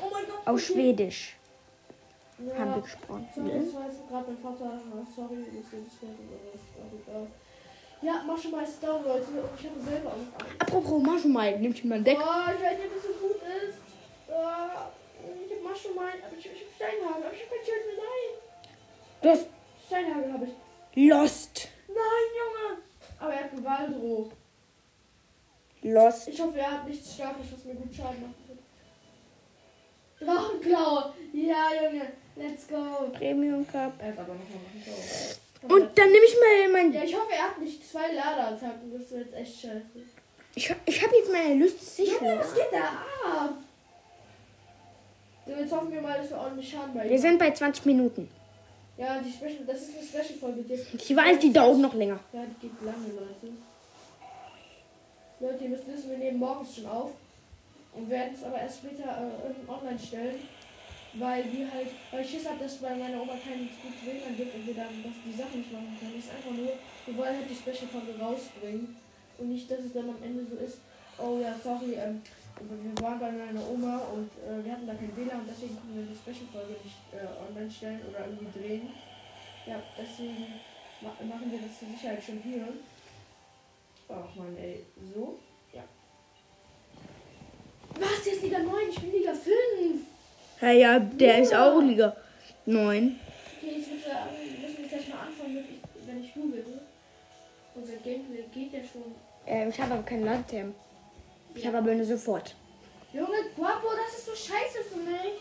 [0.03, 0.47] Oh mein Gott.
[0.47, 0.61] Auf.
[0.61, 1.37] Schwedisch
[2.39, 2.59] Ja.
[2.59, 3.29] haben wir gesprochen.
[3.37, 4.73] War jetzt gerade mein Vater.
[4.75, 6.13] Ah, Sorry, das ist nicht mehr
[6.53, 7.15] was.
[7.15, 7.27] Aber.
[8.03, 9.27] Ja, schon mal down, Leute.
[9.59, 10.33] Ich habe selber einen.
[10.59, 12.19] Apropos Marshmallow, nimmt jemand Deck?
[12.21, 13.79] Oh, ich weiß nicht, ob das so gut ist.
[14.29, 17.25] Oh, ich hab Maschenmal, aber ich, ich hab Steinhagel.
[17.25, 17.97] Aber ich hab kein Schild mehr.
[18.05, 18.31] Nein.
[19.23, 19.47] Du hast
[19.87, 21.09] Steinhagel habe ich.
[21.09, 21.69] Lost.
[21.89, 22.83] Nein, Junge,
[23.63, 24.31] Gvaldro.
[25.83, 26.29] Lost.
[26.29, 28.59] Ich hoffe, er hat nichts Starkes, was mir gut Schaden machen wird.
[30.21, 31.15] Drachenklaue.
[31.33, 32.13] Ja, Junge.
[32.37, 33.11] Let's go.
[33.17, 33.99] Premium Cup.
[33.99, 35.35] Drachenklaue.
[35.63, 36.93] Und dann nehme ich mal mein.
[36.93, 38.93] Ja, ich hoffe, er hat nicht zwei Laderattacken.
[38.93, 39.85] Das wird jetzt echt scheiße.
[40.57, 42.21] Ich, ich habe jetzt meine Lust sicher.
[42.21, 42.85] was geht da
[43.29, 43.55] ab?
[45.47, 48.29] So, jetzt hoffen wir mal, dass wir ordentlich Schaden bei Wir sind bei 20 Minuten.
[48.97, 50.65] Ja, die Special, das ist eine Special-Folge.
[50.93, 52.21] Ich weiß, die dauert noch länger.
[52.33, 53.53] Ja, die geht lange, Leute.
[55.41, 57.11] Leute, ihr müsst wissen, wir nehmen morgens schon auf
[57.93, 60.37] und werden es aber erst später äh, online stellen,
[61.15, 64.55] weil wir halt, weil ich Schiss habe, dass bei meiner Oma keinen guten WLAN gibt
[64.55, 66.19] und wir dann dass die Sachen nicht machen können.
[66.19, 66.75] Ist einfach nur,
[67.07, 68.97] wir wollen halt die Special-Folge rausbringen
[69.39, 70.79] und nicht, dass es dann am Ende so ist,
[71.19, 72.21] oh ja, sorry, ähm,
[72.59, 75.95] wir waren bei meiner Oma und äh, wir hatten da kein WLAN und deswegen konnten
[75.95, 78.91] wir die Special-Folge nicht äh, online stellen oder irgendwie drehen.
[79.67, 80.61] Ja, deswegen
[81.01, 82.69] ma machen wir das zur Sicherheit schon hier.
[84.09, 84.85] Ach man, ey.
[85.15, 85.39] So?
[85.73, 85.85] Ja.
[87.99, 88.27] Was?
[88.27, 90.14] Ist Liga 9, ich bin Liga 5.
[90.65, 92.17] Ja, ja, der ist auch Liga
[92.65, 93.21] 9.
[93.61, 96.65] Okay, ich würde sagen, wir müssen jetzt gleich mal anfangen, mit, ich, wenn ich google.
[97.75, 99.15] Unser Gameplay geht ja schon.
[99.47, 100.75] Ähm, ich habe aber kein Landterm.
[101.55, 102.57] Ich habe aber nur sofort.
[103.13, 105.35] Junge, Guapo, das ist so scheiße für mich.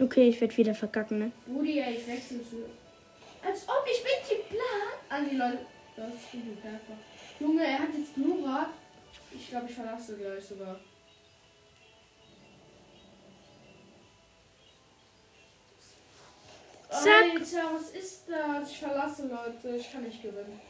[0.00, 1.30] Okay, ich werde wieder verkacken, ne?
[1.48, 2.64] Rudi, ey, ich wechsle zu.
[3.46, 4.98] Als ob ich bin die Plan.
[5.08, 5.58] An die Leute.
[5.94, 6.98] Das ist gut, einfach.
[7.38, 8.70] Junge, er hat jetzt Glurak.
[9.32, 10.80] Ich glaube, ich verlasse gleich sogar.
[17.02, 17.24] Zack.
[17.34, 18.70] Alter, was ist das?
[18.70, 19.76] Ich verlasse Leute.
[19.76, 20.60] Ich kann nicht gewinnen.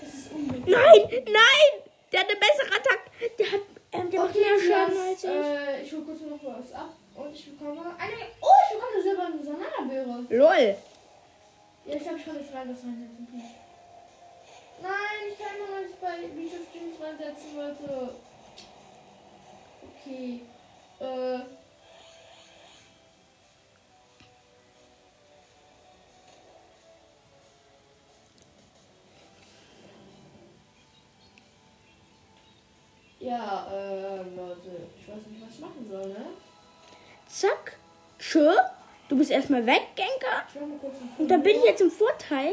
[0.00, 0.64] Das ist unmöglich.
[0.76, 1.72] Nein, nein!
[2.12, 3.36] Der hat eine bessere Attacke.
[3.38, 3.60] Der hat,
[3.92, 5.30] ähm, der macht Okay, mehr Schaden als ich.
[5.30, 6.90] äh, ich hole kurz noch was ab.
[7.14, 8.12] Und ich bekomme eine.
[8.40, 10.38] Oh, ich bekomme eine silberne Sanana-Beere.
[10.38, 10.76] Lol.
[11.86, 13.08] Ja, ich glaube, ich kann jetzt reinsetzen.
[14.80, 18.14] Nein, ich kann noch nicht bei Beach of Dreams reinsetzen, Leute.
[20.06, 20.42] Okay.
[21.00, 21.57] Äh.
[39.38, 42.52] Erstmal weg, einen Und da bin ich jetzt im Vorteil,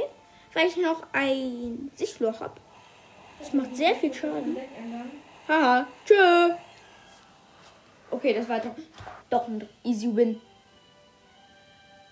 [0.53, 2.55] weil ich noch ein Sichtloch habe.
[3.39, 4.57] Das macht sehr viel Schaden.
[5.47, 5.87] Haha.
[6.05, 6.55] Tschö.
[8.09, 8.75] Okay, das war doch,
[9.29, 10.39] doch ein easy win.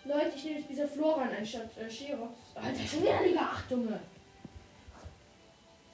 [0.05, 2.33] Leute, ich nehme jetzt dieser Floran anstatt äh, Sherox.
[2.55, 3.99] Alter, schon wieder Liga 8, Junge.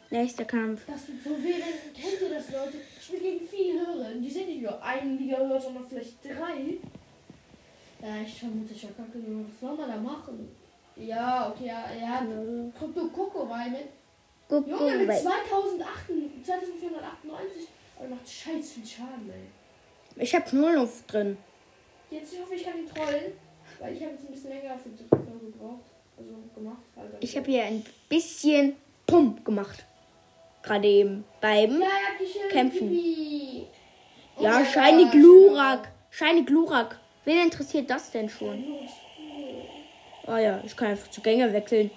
[0.10, 0.82] Nächster Kampf.
[0.88, 1.62] Das wird so weh,
[1.94, 2.78] kennt ihr das, Leute?
[2.98, 4.16] Ich spiele gegen viel höhere.
[4.16, 6.80] Die sind nicht nur eine Liga höher, sondern vielleicht drei.
[8.02, 9.46] Ja, ich vermute, ich verkacke nur.
[9.46, 10.50] Was soll man da machen?
[10.96, 12.28] Ja, okay, ja, er hat
[12.78, 13.90] Krypto Coco rein mit.
[14.50, 16.08] Junge, mit guck, 2008,
[16.44, 17.68] 2498.
[17.96, 20.24] Aber er macht scheiß viel Schaden, ey.
[20.24, 21.38] Ich habe nur Luft drin.
[22.10, 23.34] Jetzt ich hoffe ich, kann ihn trollen.
[23.80, 25.86] Weil ich habe jetzt ein bisschen länger für die Krypto gebraucht.
[26.18, 26.82] Also gemacht.
[26.98, 27.12] Halt.
[27.20, 29.86] Ich habe hier ein bisschen Pump gemacht.
[30.64, 31.24] Gerade eben.
[31.40, 31.82] Beim.
[31.82, 31.88] Ja,
[32.50, 32.90] Kämpfen.
[32.90, 33.68] Pipi.
[34.38, 35.90] Oh Ja, mein Shiny Glurak.
[36.10, 37.00] Shiny Glurak.
[37.30, 38.66] Wen interessiert das denn schon?
[40.26, 41.92] Ah ja, ich kann einfach zu Gänge wechseln.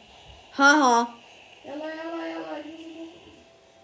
[0.58, 1.14] Haha.
[1.64, 1.70] Ich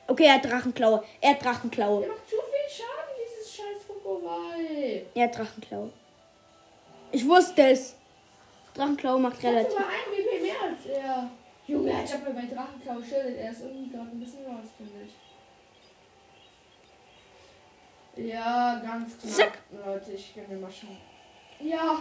[0.07, 1.03] Okay, er hat Drachenklaue.
[1.23, 2.03] Er hat Drachenklaue.
[2.03, 5.07] Der macht zu viel Schaden, dieses scheiß Kokowai.
[5.15, 5.91] Er hat Drachenklaue.
[7.13, 7.97] Ich wusste es.
[8.75, 9.79] Drachenklaue macht Ich relativ.
[9.79, 11.31] mal ein WP mehr als er.
[11.67, 13.39] Junge, ich hab mir bei Drachenklau schildet.
[13.39, 15.15] Er ist irgendwie gerade ein bisschen raus, finde ich.
[18.29, 19.19] Ja, ganz.
[19.21, 19.61] Zack.
[19.71, 21.08] Leute, ich gebe mir mal schon.
[21.61, 21.99] Ja.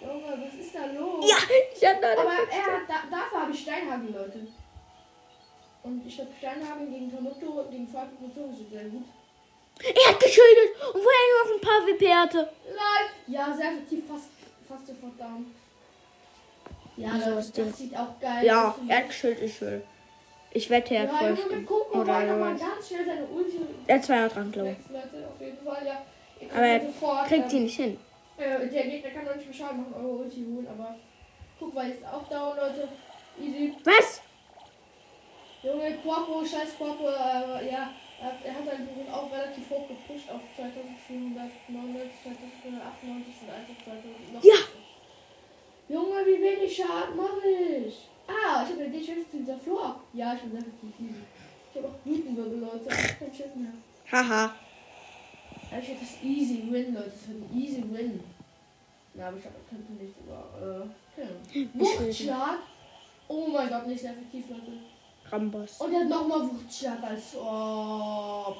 [0.00, 1.24] Junge, was ist da los?
[1.30, 1.36] Ja,
[1.74, 4.46] ich hab da Aber er hat, da, dafür habe ich Steinhagel, Leute.
[5.84, 9.04] Und ich glaube, Steinhagel gegen Tomato, gegen Falkenmotor sind sehr gut.
[9.80, 10.70] Er hat geschildert.
[10.94, 12.52] Und vorher nur noch ein paar WP hatte.
[12.66, 13.10] Nein!
[13.26, 14.28] Ja, sehr effektiv, fast,
[14.68, 15.54] fast sofort down.
[16.96, 18.74] Ja, ist der- das sieht auch geil Ja, aus.
[18.86, 19.82] er hat geschildert, ich will.
[20.54, 23.60] Ich wette, er hat Ja, voll Junge, mit Coco Oder ganz schnell seine Ulti.
[23.86, 24.66] Er hat 200 Drachenklaue.
[24.76, 26.02] Sechs Leute, auf jeden Fall, ja.
[26.54, 27.98] Aber er sofort, Kriegt ähm, nicht hin.
[28.36, 30.96] Äh, der Gegner kann noch nicht mehr Schaden machen, eure Ulti holen, aber
[31.58, 32.88] guck, weil ist auch down, Leute.
[33.40, 33.74] Easy.
[33.84, 34.20] Was?
[35.62, 37.90] Junge, Quapo, scheiß Quapo, äh, ja.
[38.22, 44.34] Er hat, hat halt auch relativ hoch gepusht auf 2499, 2498 und 1 auf 2000.
[44.34, 44.44] noch.
[44.44, 44.60] Ja.
[45.88, 48.08] Junge, wie wenig Schaden mache ich?
[48.28, 50.00] Ah, ich habe ich wechsle zu dieser Floor.
[50.12, 51.16] Ja, ich bin sehr effektiv.
[51.72, 52.88] Ich habe auch Blütenwirbel, Leute.
[52.88, 53.72] Ich hab kein Schild mehr.
[54.10, 54.54] Haha.
[55.80, 57.10] Ich hätte das easy win, Leute.
[57.10, 58.22] Das wird ein easy win.
[59.14, 60.86] Na, aber ich glaube, er könnte nicht, aber,
[61.22, 61.66] äh.
[61.74, 62.58] Wuchtschlag.
[63.28, 64.72] Oh mein Gott, nicht sehr effektiv, Leute.
[65.30, 65.80] Rambos.
[65.80, 67.36] Und er hat nochmal Wuchtschlag als.
[67.36, 68.54] Oh.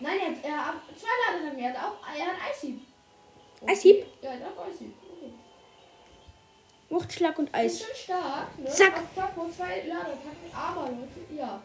[0.00, 1.64] Nein, er hat, er hat zwei Ladetanken.
[1.64, 1.96] Er hat auch.
[2.16, 2.80] Er hat Eishieb.
[3.66, 4.06] Eishieb?
[4.20, 4.92] Ja, er hat auch Eishieb.
[5.00, 5.32] Okay.
[6.90, 7.80] Wuchtschlag und Ist Eis.
[7.80, 8.58] schon stark.
[8.58, 8.66] Ne?
[8.68, 8.94] Zack.
[8.96, 10.52] Auf Taco zwei Ladetanken.
[10.52, 11.62] Aber, Leute, ja.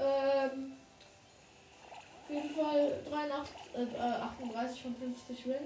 [0.00, 0.72] Ähm.
[2.28, 5.58] Auf jeden Fall 83, äh, 38 von 50 Wins.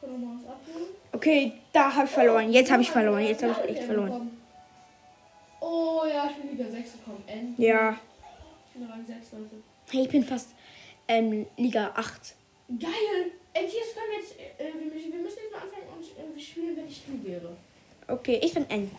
[0.00, 0.86] Können wir mal was abholen.
[1.12, 2.52] Okay, da habe ich verloren.
[2.52, 3.24] Jetzt habe ich verloren.
[3.24, 4.30] Jetzt habe ich echt verloren.
[5.60, 7.24] Oh ja, ich bin Liga 6 gekommen.
[7.26, 7.68] Endlich.
[7.68, 7.98] Ja.
[8.68, 9.56] Ich bin Rang 6, Leute.
[9.90, 10.50] Hey, ich bin fast
[11.08, 12.34] ähm, Liga 8.
[12.78, 13.32] Geil!
[13.54, 14.38] Tiers können wir jetzt.
[14.38, 17.56] Äh, wir, müssen, jetzt mal anfangen und äh, spielen, wenn ich du wäre.
[18.06, 18.90] Okay, ich bin N.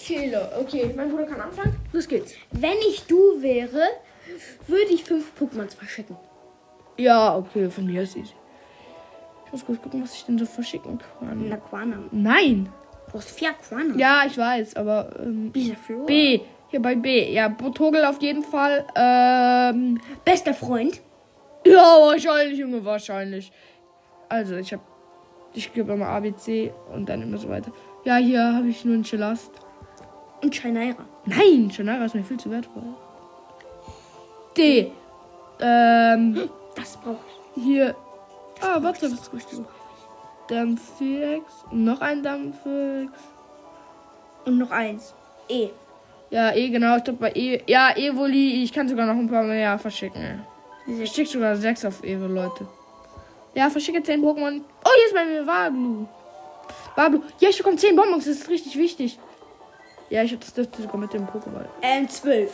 [0.00, 0.52] Okay, Leute.
[0.60, 1.76] Okay, mein Bruder kann anfangen.
[1.92, 2.34] Los geht's.
[2.52, 3.82] Wenn ich du wäre,
[4.66, 6.16] würde ich fünf Pokémons verschicken.
[6.96, 8.32] Ja, okay, von mir ist es.
[9.46, 11.48] Ich muss kurz gucken, was ich denn so verschicken kann.
[11.48, 11.96] Na, Quana.
[12.12, 12.68] Nein!
[13.10, 13.96] Du hast vier Quana.
[13.96, 15.10] Ja, ich weiß, aber.
[15.20, 15.50] Ähm.
[15.50, 16.40] B.
[16.68, 17.32] Hier bei B.
[17.32, 18.86] Ja, Botogel auf jeden Fall.
[18.94, 20.00] Ähm.
[20.24, 21.00] Bester Freund.
[21.66, 23.50] Ja, wahrscheinlich, Junge, wahrscheinlich.
[24.28, 24.80] Also, ich hab.
[25.54, 27.72] Ich gebe immer A, B, C und dann immer so weiter.
[28.04, 29.50] Ja, hier habe ich nur einen Chelast.
[30.42, 31.04] Und Shinaira.
[31.24, 32.82] Nein, Shannara ist mir viel zu wertvoll.
[34.56, 34.92] D.
[35.60, 37.16] Ähm, Das brauche
[37.56, 37.64] ich.
[37.64, 37.94] hier.
[38.60, 39.64] Ah, warte, was ist du?
[40.48, 41.42] Dampfix.
[41.72, 43.12] Noch ein Dampfix.
[44.44, 45.12] Und noch eins.
[45.48, 45.70] E.
[46.30, 46.96] Ja, E, genau.
[46.96, 47.62] Ich glaube bei E.
[47.66, 48.62] Ja, Evoli.
[48.62, 50.44] Ich kann sogar noch ein paar mehr verschicken.
[50.86, 52.66] Ich schicke sogar sechs auf Evo, Leute.
[53.54, 54.60] Ja, verschicke 10 Pokémon.
[54.84, 56.06] Oh, hier ist bei mir Wablu.
[56.94, 57.22] Wablu.
[57.40, 58.24] Ja, ich bekomme 10 Bonbons.
[58.24, 59.18] Das ist richtig wichtig.
[60.10, 61.66] Ja, ich habe das dürfte sogar mit dem Pokéball.
[61.82, 62.52] Ähm, zwölf.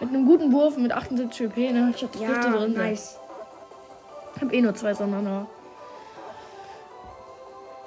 [0.00, 1.92] Mit einem guten Wurf mit 78 EP, ne?
[1.96, 3.18] Ich hab das Ja, dürfte drin nice.
[4.36, 5.46] Ich hab eh nur zwei Sonderner.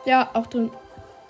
[0.06, 0.72] Ja, auch drin.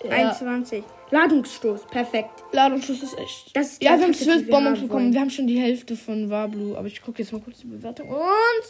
[0.04, 0.12] Ja.
[0.12, 0.84] 21.
[1.12, 1.88] Ladungsstoß.
[1.88, 2.44] Perfekt.
[2.54, 3.56] Ladungsschuss ist echt.
[3.56, 4.92] Das ist Ja, wir haben zwölf Bonbons haben bekommen.
[5.06, 5.14] wollen.
[5.14, 6.76] Wir haben schon die Hälfte von Wablu.
[6.78, 8.10] Aber ich gucke jetzt mal kurz die Bewertung.
[8.10, 8.22] Und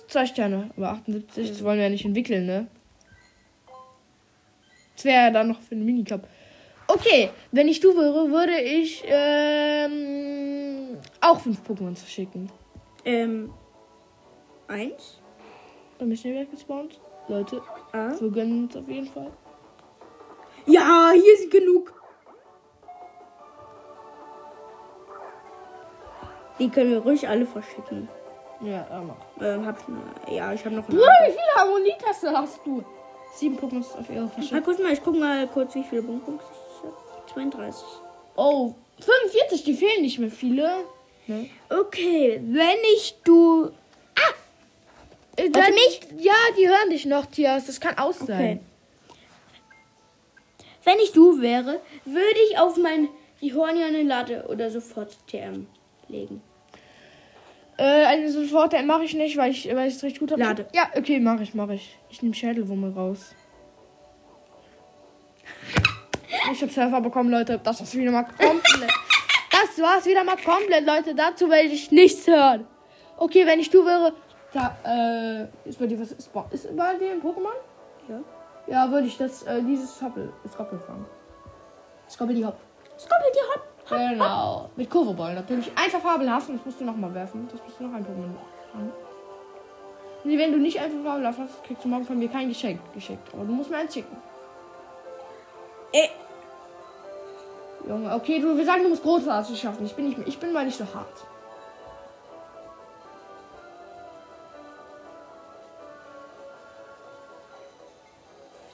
[0.07, 0.71] zwei Sterne.
[0.77, 2.67] Aber 78, das wollen wir ja nicht entwickeln, ne?
[4.95, 6.21] Das wäre ja dann noch für den Minicup.
[6.91, 12.51] Okay, wenn ich du wäre, würde ich ähm, auch fünf Pokémon verschicken.
[13.05, 13.53] Ähm,
[14.67, 15.21] eins.
[15.99, 16.99] Bei mir schnell weggespawnt.
[17.27, 18.19] Leute, A.
[18.19, 19.31] wir gönnen uns auf jeden Fall.
[20.65, 21.93] Ja, hier ist genug.
[26.57, 28.09] Die können wir ruhig alle verschicken.
[28.61, 29.45] Ja, mach.
[29.45, 30.87] Ähm, hab ich, ja, ich habe noch.
[30.87, 32.83] Bruder, wie viele Harmonietaste hast du?
[33.35, 34.65] Sieben Pokémon auf ihre Mal verschickt.
[34.65, 36.68] kurz mal, ich guck mal kurz, wie viele Bonbons ich.
[37.33, 37.85] 32.
[38.35, 40.83] Oh, 45, die fehlen nicht mehr viele.
[41.27, 41.49] Ne?
[41.69, 43.71] Okay, wenn ich du.
[45.35, 46.01] Äh, Warte, mich?
[46.17, 47.65] Ja, die hören dich noch, Tias.
[47.67, 48.31] Das kann aus Okay.
[48.31, 48.65] sein.
[50.83, 53.09] Wenn ich du wäre, würde ich auf mein
[53.41, 55.67] Rihornia eine Lade oder sofort TM
[56.07, 56.41] legen.
[57.77, 60.41] Äh, eine sofort mache ich nicht, weil ich weil ich es recht gut habe.
[60.41, 60.67] Lade.
[60.73, 61.97] Ja, okay, mache ich, mache ich.
[62.09, 63.33] Ich nehme Schädelwumme raus.
[66.51, 67.59] Ich habe Surfer bekommen, Leute.
[67.63, 68.91] Das war's wieder mal komplett.
[69.51, 71.13] Das war's wieder mal komplett, Leute.
[71.15, 72.65] Dazu werde ich nichts hören.
[73.17, 74.13] Okay, wenn ich du wäre.
[74.53, 76.11] Da, äh, ist bei dir was?
[76.13, 77.53] Ist, bei- ist bei dir ein Pokémon?
[78.07, 78.19] Ja.
[78.67, 81.05] Ja, würde ich das, äh, dieses Hoppel, das Hoppel fangen.
[82.09, 82.57] Skoppel die Hopp.
[82.97, 83.65] Skoppel die Hopp.
[83.89, 84.69] Genau.
[84.75, 85.71] Mit Kurveball natürlich.
[85.75, 87.47] Einfach fabelhaft das musst du nochmal werfen.
[87.51, 88.91] Das musst du noch ein Pokémon fangen.
[90.23, 93.27] Nee, wenn du nicht einfach fabelhaft hast, kriegst du morgen von mir kein Geschenk geschickt.
[93.33, 94.15] Aber du musst mir eins schicken.
[95.93, 96.07] Äh,
[97.89, 99.83] Junge, okay, du, wir sagen, du musst großartig schaffen.
[99.83, 101.25] Ich bin nicht, ich bin mal nicht so hart.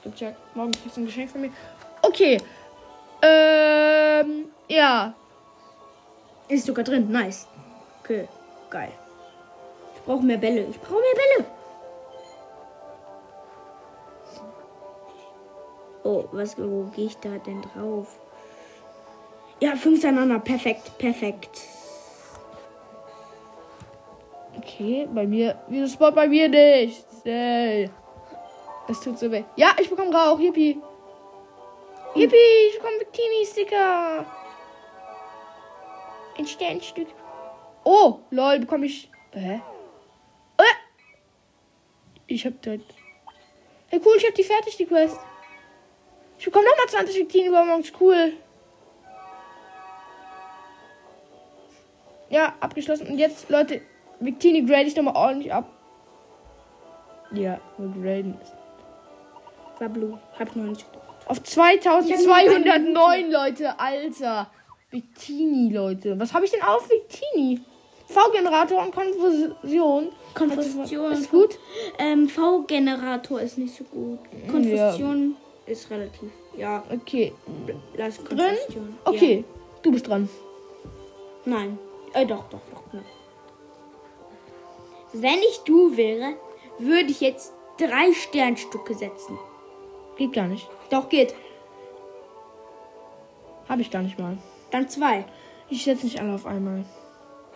[0.02, 1.50] Gib Jack, morgen kriegst du ein Geschenk von mir.
[2.02, 2.36] Okay.
[3.22, 5.14] Ähm, ja.
[6.48, 7.10] ist sogar drin.
[7.10, 7.48] Nice.
[8.02, 8.28] Okay,
[8.68, 8.92] geil.
[9.94, 10.66] Ich brauche mehr Bälle.
[10.66, 11.50] Ich brauche mehr Bälle.
[16.04, 18.20] Oh, was, wo gehe ich da denn drauf?
[19.60, 20.38] Ja, fünf hintereinander.
[20.38, 21.60] Perfekt, perfekt.
[24.58, 25.58] Okay, bei mir.
[25.68, 27.06] Wieso spawnt bei mir nicht?
[27.24, 27.90] Ey.
[28.88, 29.44] Es tut so weh.
[29.56, 30.38] Ja, ich bekomme Rauch.
[30.38, 30.80] Yippie.
[32.14, 32.36] Yippie,
[32.70, 34.26] ich bekomme Bikini-Sticker.
[36.38, 37.08] Ein Sternstück.
[37.84, 39.10] Oh, lol, bekomme ich.
[39.32, 39.60] Hä?
[40.58, 40.62] Äh.
[42.26, 42.80] Ich hab dort.
[43.88, 45.18] Hey, cool, ich hab die fertig, die Quest.
[46.38, 47.92] Ich bekomme nochmal 20 Bikini-Bonbons.
[47.98, 48.32] Cool.
[52.36, 53.06] Ja, abgeschlossen.
[53.06, 53.80] Und jetzt, Leute,
[54.20, 55.64] Victini grade ich nochmal ordentlich ab.
[57.32, 58.50] Ja, wir graden es.
[59.80, 60.18] War Blue.
[60.38, 60.84] Hab ich noch nicht.
[61.24, 63.80] Auf 2209, Leute.
[63.80, 64.50] Alter.
[64.90, 66.20] Victini, Leute.
[66.20, 67.60] Was habe ich denn auf Victini?
[68.08, 70.10] V-Generator und Konfusion.
[70.34, 71.12] Konfusion.
[71.12, 71.58] Ist gut?
[71.98, 74.18] Ähm, V-Generator ist nicht so gut.
[74.50, 76.30] Konfusion ist relativ.
[76.54, 77.32] Ja, Okay.
[77.96, 78.98] lass Konfusion.
[79.06, 79.42] Okay.
[79.82, 80.28] Du bist dran.
[81.46, 81.52] Ja.
[81.52, 81.78] Nein.
[82.14, 82.92] Äh, doch, doch, doch.
[82.92, 83.02] Ne.
[85.12, 86.34] Wenn ich du wäre,
[86.78, 89.38] würde ich jetzt drei Sternstücke setzen.
[90.16, 90.68] Geht gar nicht.
[90.90, 91.34] Doch, geht.
[93.68, 94.38] Habe ich gar nicht mal.
[94.70, 95.24] Dann zwei.
[95.68, 96.84] Ich setze nicht alle auf einmal.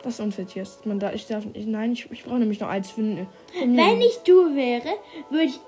[0.02, 0.86] Das ist unfair jetzt.
[0.86, 1.68] Man da, ich darf nicht.
[1.68, 3.28] Nein, ich, ich brauche nämlich noch eins für den.
[3.54, 4.94] Wenn ich du wäre,
[5.28, 5.60] würde ich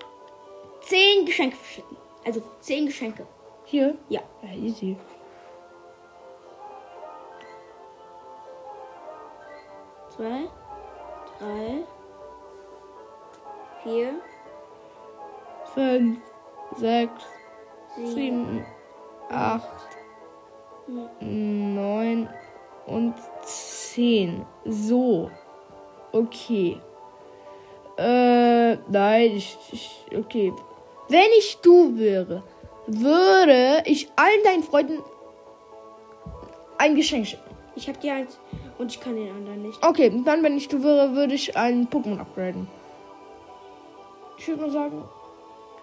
[0.80, 1.96] zehn Geschenke verschicken.
[2.24, 3.26] Also zehn Geschenke.
[3.64, 3.96] Hier?
[4.08, 4.20] Ja.
[4.42, 4.96] Ja, easy.
[10.16, 10.48] Zwei,
[11.38, 11.84] drei,
[13.82, 14.14] vier,
[15.72, 16.18] Fünf,
[16.76, 17.22] sechs,
[17.96, 18.66] sieben, sieben,
[19.30, 19.88] acht,
[21.20, 22.28] neun
[22.86, 24.44] und zehn.
[24.66, 25.30] So.
[26.12, 26.78] Okay.
[27.96, 30.52] Äh, nein, ich, ich, okay.
[31.08, 32.42] Wenn ich du wäre,
[32.86, 35.02] würde ich allen deinen Freunden
[36.76, 37.50] ein Geschenk schicken.
[37.76, 38.38] Ich habe dir eins
[38.82, 39.82] und ich kann den anderen nicht.
[39.84, 42.66] Okay, dann, wenn ich du wäre, würde ich einen Pokémon upgraden.
[44.38, 45.04] Ich würde mal sagen,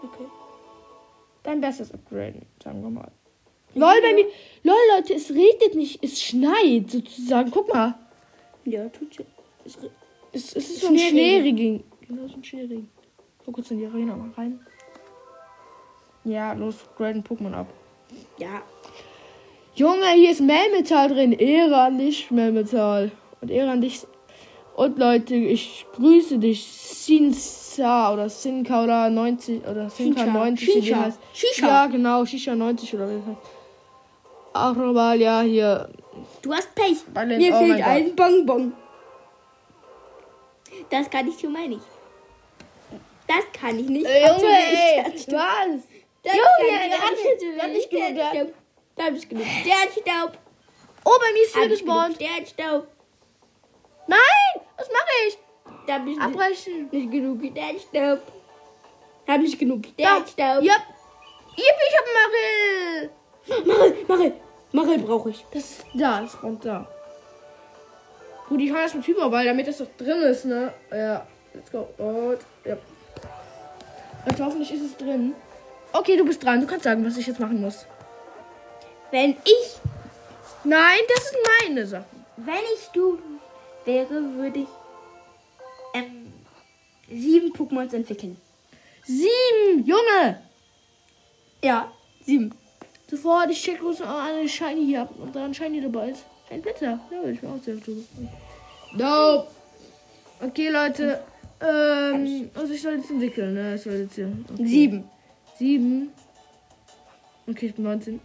[0.04, 0.26] Okay.
[1.44, 3.12] dein bestes upgraden, sagen wir mal.
[3.76, 4.26] Lol, bei mir.
[4.64, 7.52] Lol, Leute, es regnet nicht, es schneit sozusagen.
[7.52, 7.96] Guck mal.
[8.66, 9.26] Ja, tut ja.
[9.82, 9.92] Re-
[10.32, 10.98] Es, es ist so ein.
[10.98, 11.84] Schneeregen.
[12.08, 12.90] Genau, so ein Schneeregen.
[13.46, 14.60] So kurz in die Arena mal rein.
[16.24, 17.68] Ja, los, graden Pokémon ab.
[18.38, 18.62] Ja,
[19.80, 21.32] Junge, hier ist Melmetall drin.
[21.32, 23.14] Ehre an dich, Melmetall.
[23.40, 24.06] Und Ehre an dich.
[24.76, 26.66] Und Leute, ich grüße dich.
[26.66, 30.34] Sinsa oder Sinka oder 90 oder Sinka Shisha.
[30.34, 30.68] 90.
[30.68, 31.02] wie die Shisha.
[31.02, 31.20] heißt.
[31.34, 31.68] Shisha.
[31.68, 33.38] Ja, genau, Shisha 90 oder wie das heißt.
[34.52, 35.88] Auch nochmal, ja, hier.
[36.42, 36.98] du hast Pech.
[37.14, 38.74] Balance- Mir oh fehlt ein Bonbon.
[40.90, 41.86] Das kann ich schon mal nicht.
[43.26, 44.06] Das kann ich nicht.
[44.06, 45.26] Ey, Junge, ey, was?
[46.22, 46.90] Das Junge,
[47.58, 48.22] kann ich nicht.
[48.22, 48.48] hat
[49.00, 49.00] nicht- nicht.
[49.00, 49.46] Da hab ich genug.
[49.46, 50.38] Sternstaub.
[51.06, 52.16] Oh, bei mir ist ich genug gespawnt.
[52.16, 52.88] Sternstaub.
[54.08, 55.38] Nein, was mache ich?
[55.88, 56.90] Da hab ich nicht, Abbrechen.
[56.92, 58.20] nicht genug Sternstaub.
[59.28, 59.86] Hab nicht genug.
[59.86, 60.64] Sternstaub.
[60.64, 60.74] Ja.
[61.56, 63.66] Yippie, ich hab einen Marill.
[63.66, 64.34] Marel, Marel.
[64.72, 65.46] Marel brauche ich.
[65.52, 66.88] Das ist da, das kommt da.
[68.48, 70.74] Gut, ich hau das mit Hyperball, damit das doch drin ist, ne?
[70.92, 71.88] Ja, let's go.
[71.98, 72.78] Und, ja.
[74.26, 75.36] Und hoffentlich ist es drin.
[75.94, 76.62] Okay, du bist dran.
[76.62, 77.86] Du kannst sagen, was ich jetzt machen muss.
[79.12, 79.78] Wenn ich,
[80.64, 82.06] Nein, das ist meine Sache.
[82.38, 83.18] wenn ich du
[83.86, 84.68] wäre, würde ich
[85.94, 86.32] ähm,
[87.10, 88.38] sieben Pokémons entwickeln.
[89.06, 90.42] Sieben, Junge!
[91.64, 91.92] Ja,
[92.22, 92.54] sieben.
[93.10, 96.24] Sofort, ich check bloß eine Shiny hier ab und da ein Shiny dabei ist.
[96.52, 97.00] Ein Blitzer.
[97.10, 98.08] Ja, würde ich mir auch sehr tun.
[98.94, 99.48] Nope.
[100.42, 101.22] Okay, Leute.
[101.62, 103.76] Ähm, also ich soll jetzt entwickeln, ne?
[103.76, 104.32] Ich soll jetzt hier.
[104.54, 104.66] Okay.
[104.66, 105.10] Sieben.
[105.58, 106.12] Sieben.
[107.48, 108.20] Okay, ich bin 19.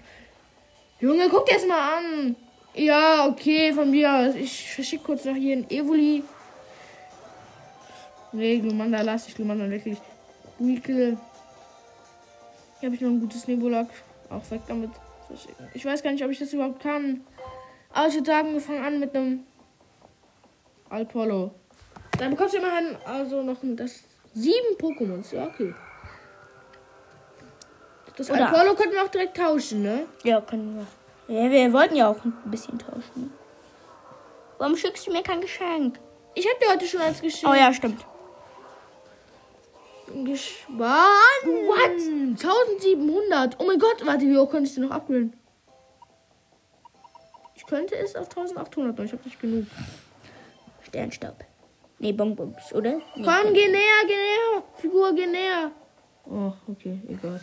[1.05, 2.35] Junge, guck dir das mal an.
[2.73, 4.35] Ja, okay, von mir aus.
[4.37, 6.25] Ich verschicke kurz noch hier ein Evoli.
[8.33, 9.99] Nee, Glumanda lasse ich Glumanda wirklich.
[10.59, 11.19] Weekle.
[12.81, 13.89] Hier habe ich noch ein gutes Nebulak.
[14.31, 14.93] Auch weg damit.
[15.75, 17.23] Ich weiß gar nicht, ob ich das überhaupt kann.
[17.93, 19.45] Aber ich würde sagen, wir fangen an mit einem
[20.89, 21.51] Alpolo.
[22.19, 25.35] Dann bekommst du immerhin also noch das sieben Pokémons.
[25.35, 25.75] Ja, okay.
[28.17, 30.07] Das Oder Apollo könnten wir auch direkt tauschen, ne?
[30.23, 30.87] Ja, können wir.
[31.35, 33.33] Ja, wir wollten ja auch ein bisschen tauschen.
[34.59, 35.99] Warum schickst du mir kein Geschenk?
[36.35, 37.53] Ich habe dir heute schon als Geschenk.
[37.53, 38.05] Oh ja, stimmt.
[40.07, 41.45] Bin gespannt.
[41.45, 41.91] What?
[41.91, 43.57] 1700.
[43.59, 45.33] Oh mein Gott, warte, wie hoch könnte ich denn noch upgraden?
[47.57, 49.05] Ich könnte es auf 1800 noch.
[49.05, 49.67] Ich habe nicht genug.
[50.83, 51.37] Sternstaub.
[51.99, 53.01] Nee, Bonbons, oder?
[53.17, 54.63] Nee, Komm, geh näher, geh näher.
[54.77, 55.71] Figur, geh näher.
[56.27, 57.41] Oh, okay, egal.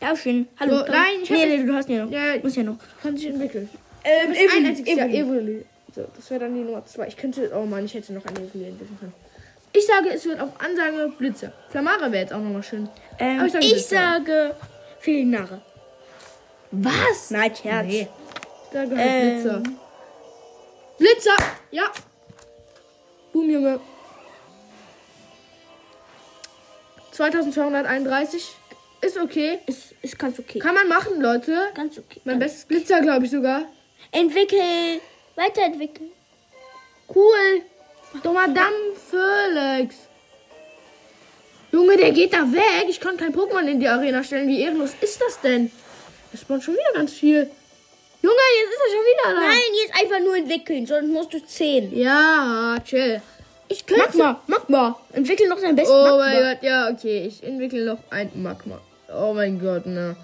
[0.00, 0.48] Tauschen.
[0.60, 0.78] Hallo.
[0.78, 2.10] So, nein, ich nee, nee, du hast ja noch.
[2.12, 2.76] Ja, Du musst ja noch.
[3.02, 3.68] kann sich entwickeln.
[4.04, 5.08] Ähm, ist ein einziges Jahr.
[5.08, 5.64] Evoli.
[5.94, 7.06] So, das wäre dann die Nummer 2.
[7.08, 7.50] Ich könnte.
[7.54, 9.12] Oh Mann, ich hätte noch eine Evoli entwickeln können.
[9.72, 11.52] Ich sage, es wird auf Ansage Blitzer.
[11.70, 12.88] Flamara wäre jetzt auch nochmal schön.
[13.18, 14.54] Ähm, Aber ich sag ich sage
[15.00, 15.60] Fehlnarre.
[16.70, 17.30] Was?
[17.30, 17.86] Nein, Scherz.
[17.86, 18.08] Nee.
[18.66, 19.32] Ich sage halt Ähm.
[19.42, 19.62] Blitzer.
[20.98, 21.36] Blitzer!
[21.72, 21.84] Ja.
[23.32, 23.80] Boom, Junge.
[27.12, 28.56] 2231
[29.06, 29.58] ist okay.
[29.66, 30.58] Ist, ist ganz okay.
[30.58, 31.56] Kann man machen, Leute.
[31.74, 32.20] Ganz okay.
[32.24, 33.62] Mein bestes Blitzer, glaube ich sogar.
[34.12, 35.00] Entwickeln.
[35.34, 36.10] Weiterentwickeln.
[37.14, 37.62] Cool.
[38.22, 38.74] Doch Madame
[39.10, 39.94] Felix.
[41.72, 42.86] Junge, der geht da weg.
[42.88, 44.48] Ich kann kein Pokémon in die Arena stellen.
[44.48, 45.70] Wie ehrenlos ist das denn?
[46.32, 47.50] Das spawnt schon wieder ganz viel.
[48.22, 49.46] Junge, jetzt ist er schon wieder da.
[49.46, 51.96] Nein, jetzt einfach nur entwickeln, sonst musst du 10.
[51.96, 53.20] Ja, chill.
[53.68, 54.04] Ich könnte.
[54.16, 55.00] Magma, Magma.
[55.12, 56.18] Entwickel noch dein bestes Oh Magma.
[56.18, 57.26] mein Gott, ja, okay.
[57.26, 58.80] Ich entwickle noch ein Magma.
[59.12, 60.16] Oh mein Gott, ne.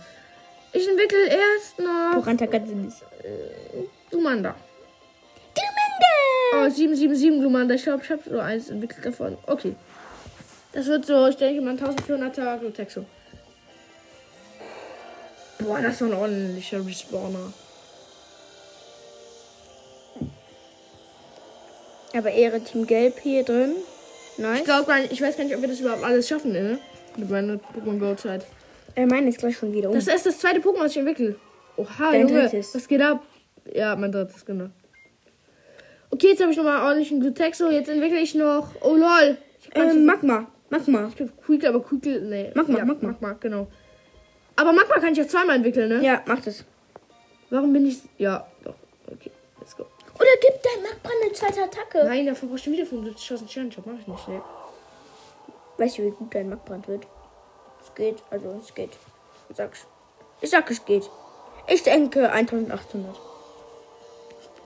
[0.72, 3.03] Ich entwickle erst noch Poranta Gatzinis.
[4.11, 4.55] Glumanda.
[5.55, 6.66] Glumanda!
[6.66, 7.74] Oh, 777 Glumanda.
[7.74, 9.37] Ich glaube, ich habe nur eins entwickelt davon.
[9.47, 9.76] Okay.
[10.72, 13.05] Das wird so, ich denke mal, 1400er Glutexo.
[15.59, 17.53] Boah, das war ein ordentlicher Respawner.
[22.14, 23.76] Aber Ehre Team Gelb hier drin.
[24.39, 24.61] Nice.
[24.61, 26.78] Ich glaube ich weiß gar nicht, ob wir das überhaupt alles schaffen, ne?
[27.16, 28.47] Mit meiner Pokémon Go Zeit.
[28.95, 29.95] Äh, meine ist gleich schon wieder um.
[29.95, 31.36] Das ist das zweite Pokémon, das ich entwickle.
[31.76, 32.74] Oha, Dein Junge, drittes.
[32.74, 33.22] was geht ab?
[33.72, 34.66] Ja, mein drittes, genau.
[36.11, 37.70] Okay, jetzt habe ich nochmal ordentlichen Glutexo.
[37.70, 38.68] Jetzt entwickle ich noch.
[38.82, 39.38] Oh lol.
[39.74, 40.47] Ähm, Magma.
[40.68, 41.07] Magma.
[41.09, 42.05] Ich bin Quick, aber Quick.
[42.05, 42.51] Nee.
[42.55, 43.09] Magma, ja, Magma.
[43.11, 43.66] Magma, genau.
[44.57, 46.05] Aber Magma kann ich ja zweimal entwickeln, ne?
[46.05, 46.64] Ja, mach das.
[47.49, 48.01] Warum bin ich.
[48.18, 48.74] Ja, doch.
[49.11, 49.84] Okay, let's go.
[50.14, 52.05] Oder gib dein Magma eine zweite Attacke.
[52.05, 53.86] Nein, dafür brauchst du wieder 75.000 Sternenjob.
[53.86, 54.43] Mach ich nicht, ne?
[55.78, 57.07] Weißt du, wie gut dein Magbrand wird?
[57.93, 58.90] Es geht, also es geht.
[59.51, 59.86] Ich sag's.
[60.40, 61.09] Ich sag, es geht.
[61.68, 63.14] Ich denke 1800.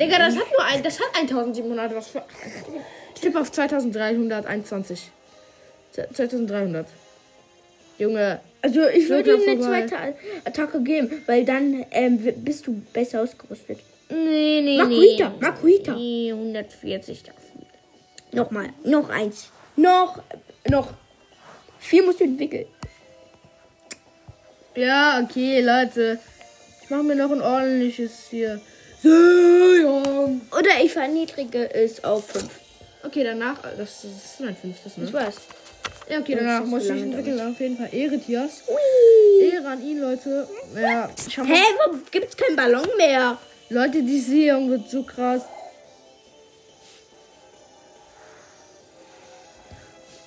[0.01, 0.83] Digga, das hat nur ein.
[0.83, 1.95] Das hat 1700.
[1.95, 2.23] Was für.
[3.15, 5.11] Ich tippe auf 2321.
[5.93, 6.87] Z- 2300.
[7.99, 8.41] Junge.
[8.63, 9.87] Also ich würde ihm eine vorbei.
[9.87, 13.79] zweite Attacke geben, weil dann ähm, bist du besser ausgerüstet.
[14.09, 15.41] Nee, nee, Makuita, nee.
[15.41, 15.93] Makuita.
[15.95, 17.41] Nee, 140 dafür.
[18.33, 19.51] Nochmal, noch eins.
[19.77, 20.21] Noch,
[20.69, 20.89] noch.
[21.79, 22.67] Vier musst du entwickeln.
[24.77, 26.19] Ja, okay, Leute.
[26.83, 28.61] Ich mache mir noch ein ordentliches hier.
[29.03, 32.51] Oder ich verniedrige es auf fünf.
[33.03, 33.61] Okay, danach.
[33.63, 35.13] Das, das ist mein fünftes, Ich ne?
[35.13, 35.35] weiß.
[36.09, 37.41] Ja, okay, Das danach muss ich entwickeln.
[37.41, 38.63] Auf jeden Fall Ehre, Tias.
[38.69, 39.45] Ui.
[39.49, 40.49] Ehre an ihn, Leute.
[40.81, 43.39] Ja, ich hab Hä, warum gibt's keinen Ballon mehr?
[43.69, 45.43] Leute, die Seong wird so krass.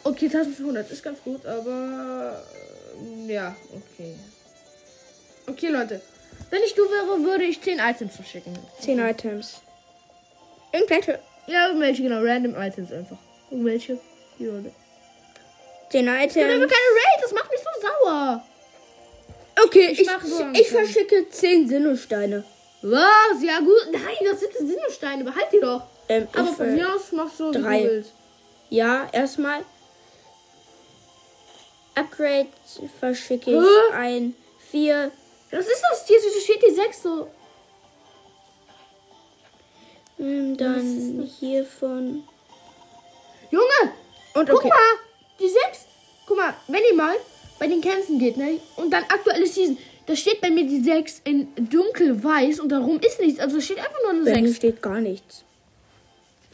[0.04, 2.42] Okay, 1500 ist ganz gut, aber.
[3.28, 4.16] äh, Ja, okay.
[5.50, 6.02] Okay, Leute.
[6.50, 8.58] Wenn ich du wäre, würde ich 10 Items verschicken.
[8.80, 9.62] Zehn Items.
[10.72, 11.20] Irgendwelche.
[11.48, 12.22] Ja, irgendwelche, genau.
[12.22, 13.18] Random Items einfach.
[13.50, 14.00] Irgendwelche.
[14.38, 14.72] Hier, Leute.
[15.92, 16.72] Zehn Ich will aber Items.
[16.74, 18.46] keine Raid, das macht mich so sauer.
[19.66, 22.44] Okay, Ich ich, mach so ich, verschicke zehn Sinnosteine.
[22.82, 23.42] Was?
[23.44, 23.88] Ja, gut.
[23.92, 25.24] Nein, das sind Sinnosteine.
[25.24, 25.84] Behalt die doch.
[26.08, 27.84] Ähm, Aber ich von mir aus machst du, drei.
[27.84, 28.06] du.
[28.70, 29.66] Ja, erstmal.
[31.96, 32.48] Upgrade
[33.00, 34.36] verschicke ich ein.
[34.72, 35.12] Vier.
[35.52, 36.08] Was ist das?
[36.08, 37.28] Hier steht die 6 so.
[40.20, 42.24] ähm, Dann hiervon.
[43.52, 43.94] Junge,
[44.36, 44.70] Und guck okay.
[44.70, 44.78] mal.
[45.40, 45.86] Die 6.
[46.28, 47.16] Guck mal, wenn ihr mal
[47.58, 48.60] bei den Kämpfen geht, ne?
[48.76, 49.78] Und dann aktuelle Season.
[50.06, 53.40] Da steht bei mir die 6 in dunkelweiß und darum ist nichts.
[53.40, 54.56] Also steht einfach nur eine Bei mir 6.
[54.58, 55.44] steht gar nichts.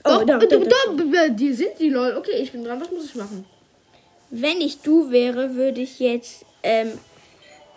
[0.03, 0.65] Doch, da, da, da, da,
[0.97, 1.03] da.
[1.03, 2.15] da, die sind die, lol.
[2.17, 2.79] Okay, ich bin dran.
[2.79, 3.45] Was muss ich machen?
[4.29, 6.99] Wenn ich du wäre, würde ich jetzt ähm,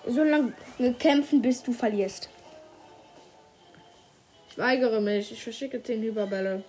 [0.06, 0.52] so lange
[0.98, 2.28] kämpfen, bis du verlierst.
[4.50, 5.32] Ich weigere mich.
[5.32, 6.64] Ich verschicke 10 Hyperbälle.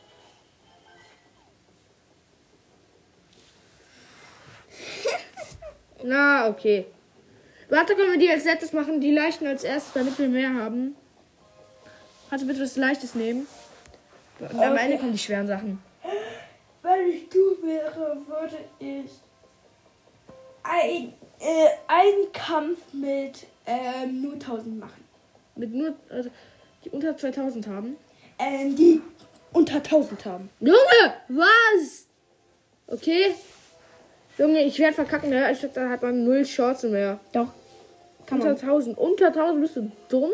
[6.03, 6.85] Na, okay.
[7.69, 8.99] Warte, können wir die als letztes machen?
[9.01, 10.95] Die leichten als erstes, damit wir mehr haben.
[12.29, 13.47] Kannst du bitte was Leichtes nehmen?
[14.39, 14.85] Und am Okay.
[14.85, 15.81] Ende kommen die schweren Sachen.
[16.81, 19.11] Wenn ich du wäre, würde ich
[20.63, 25.03] ein, äh, einen Kampf mit ähm, nur 1000 machen.
[25.55, 26.29] Mit nur, also,
[26.83, 27.97] die unter 2000 haben.
[28.39, 29.01] Ähm, die
[29.51, 30.49] unter 1000 haben.
[30.59, 32.07] Junge, was?
[32.87, 33.35] Okay.
[34.37, 35.31] Junge, ich werde verkacken.
[35.31, 37.19] Ja, ich glaub, da hat man null Chancen mehr.
[37.33, 37.49] Doch.
[38.25, 38.61] Kann Unter man.
[38.61, 38.97] 1000.
[38.97, 40.31] Unter 1000 bist du dumm?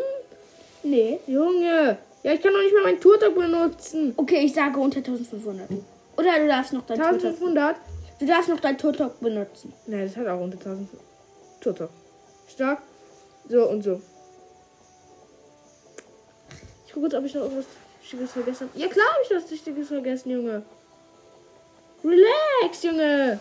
[0.82, 1.18] Nee.
[1.26, 1.98] Junge.
[2.22, 4.12] Ja, ich kann doch nicht mal meinen Turtok benutzen.
[4.16, 5.68] Okay, ich sage unter 1500.
[6.16, 7.76] Oder du darfst noch dein Turtok.
[8.18, 8.20] 1500?
[8.20, 9.72] Du darfst noch dein Turtok benutzen.
[9.86, 10.88] Nein, das hat auch unter 1000
[11.60, 11.90] Turtok.
[12.48, 12.80] Stark.
[13.48, 14.00] So und so.
[16.86, 17.66] Ich gucke jetzt, ob ich noch irgendwas
[18.00, 18.78] Wichtiges vergessen habe.
[18.78, 20.62] Ja, klar habe ich was Wichtiges vergessen, Junge.
[22.02, 23.38] Relax, Junge.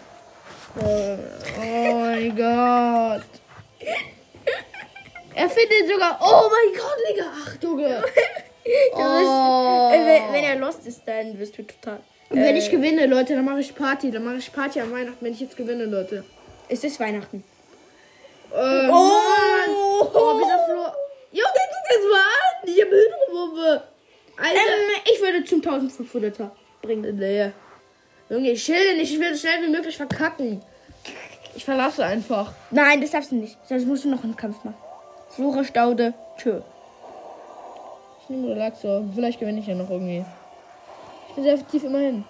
[0.77, 1.17] Oh,
[1.57, 3.23] oh mein Gott.
[5.33, 6.19] Er findet sogar.
[6.21, 7.31] Oh mein Gott, Digga.
[7.33, 8.03] Ach, Junge.
[8.95, 9.91] Oh.
[9.91, 11.99] Wenn, wenn er lost ist, dann wirst du total.
[12.29, 14.11] Und wenn Äh, ich gewinne, Leute, dann mache ich Party.
[14.11, 16.23] Dann mache ich Party am Weihnachten, wenn ich jetzt gewinne, Leute.
[16.67, 17.43] Es ist Weihnachten.
[18.53, 19.69] Äh, Mann.
[19.69, 20.85] Oh, auf Flo.
[21.31, 22.67] Junge, guck das mal an.
[22.67, 23.83] Die Hydrobombe.
[24.37, 24.53] Alter.
[24.53, 26.49] Ähm, ich würde zum 1500er
[26.81, 27.15] bringen.
[27.17, 27.51] nee.
[28.29, 29.13] Junge, ich schilde nicht.
[29.13, 30.61] Ich will so schnell wie möglich verkacken.
[31.55, 32.53] Ich verlasse einfach.
[32.71, 33.57] Nein, das darfst du nicht.
[33.67, 34.77] Sonst musst du noch einen Kampf machen.
[35.29, 36.59] Flora Staude, tschö.
[38.23, 39.03] Ich nehme Relaxor.
[39.13, 40.25] Vielleicht gewinne ich ja noch irgendwie.
[41.35, 42.23] Bin sehr effektiv immerhin.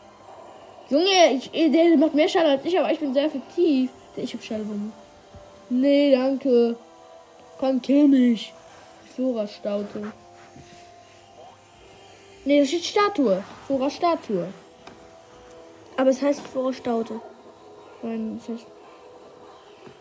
[0.89, 3.89] Junge, ich, der macht mehr Schaden als ich, aber ich bin sehr effektiv.
[4.15, 4.91] Ich hab Schallwunde.
[5.69, 6.75] Nee, danke.
[7.57, 8.53] Komm, kill mich.
[9.15, 10.11] Flora Staute.
[12.43, 13.43] Nee, das steht Statue.
[13.65, 14.47] Flora Statue.
[15.97, 17.21] Aber es heißt Flora Staude.
[18.01, 18.67] Nein, das heißt.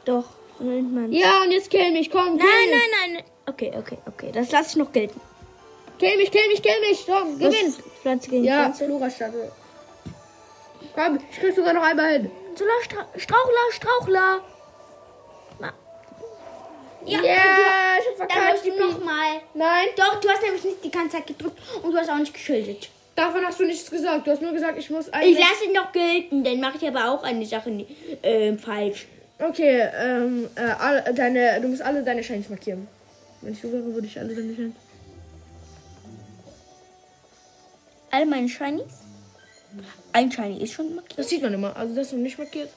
[0.05, 0.25] Doch,
[0.59, 3.25] so nennt man Ja, und jetzt kill mich, komm, kill Nein, nein, nein.
[3.47, 4.31] Okay, okay, okay.
[4.33, 5.21] Das lasse ich noch gelten.
[5.99, 7.07] Kill mich, kill mich, kill mich.
[7.09, 7.39] Was?
[7.39, 7.75] gewinn.
[8.03, 8.85] Pflanze gegen Ja, Pflanze.
[8.87, 9.53] Flora-Statue.
[10.95, 12.31] Komm, ich krieg sogar noch einmal hin.
[12.57, 14.41] Solar Stra Strauchler, Strauchler.
[15.61, 15.73] Ma-
[17.05, 18.67] Ja, Ja, und ich hab du, dann verkackt.
[18.67, 19.41] du nochmal.
[19.55, 22.33] Nein, Doch, du hast nämlich nicht die ganze Zeit gedrückt und du hast auch nicht
[22.35, 22.89] geschildert.
[23.17, 24.27] davon hast du nichts gesagt.
[24.27, 25.39] Du hast nur gesagt, ich muss Ich eigentlich...
[25.39, 27.87] lasse ihn noch gelten, dann mache ich aber auch eine Sache
[28.23, 29.07] ähm, falsch.
[29.39, 32.87] Okay, ähm, äh, alle, deine, du musst alle deine Shines markieren.
[33.41, 34.75] Wenn ich so wäre, würde ich alle deine Shines...
[38.15, 38.93] All meine Shinies.
[40.13, 41.19] Ein Shiny ist schon markiert.
[41.19, 41.75] Das sieht man immer.
[41.77, 42.71] Also das ist noch nicht markiert.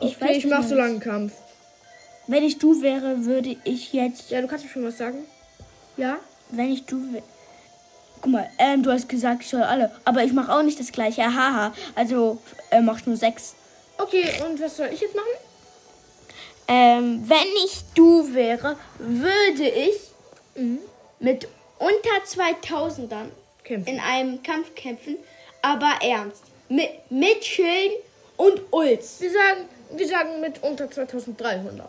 [0.00, 0.68] Ich Okay, weiß ich nicht mach mehr.
[0.68, 1.32] so lange Kampf.
[2.26, 4.30] Wenn ich du wäre, würde ich jetzt.
[4.30, 5.18] Ja, du kannst mir schon was sagen.
[5.96, 6.18] Ja?
[6.50, 7.22] Wenn ich du wäre.
[8.20, 9.92] Guck mal, ähm, du hast gesagt, ich soll alle.
[10.04, 11.22] Aber ich mache auch nicht das gleiche.
[11.22, 11.72] Haha.
[11.94, 12.38] Also
[12.70, 13.54] äh, mach nur sechs.
[13.98, 15.28] Okay, und was soll ich jetzt machen?
[16.66, 19.94] Ähm, wenn ich du wäre, würde ich
[20.56, 20.80] Mhm.
[21.20, 21.46] mit
[21.78, 23.28] unter 2000ern
[23.68, 23.94] Kämpfen.
[23.94, 25.18] in einem Kampf kämpfen,
[25.62, 26.42] aber ernst.
[26.70, 27.98] Mit, mit Schilden
[28.36, 29.20] und Ults.
[29.20, 31.86] Wir sagen, wir sagen mit unter 2300.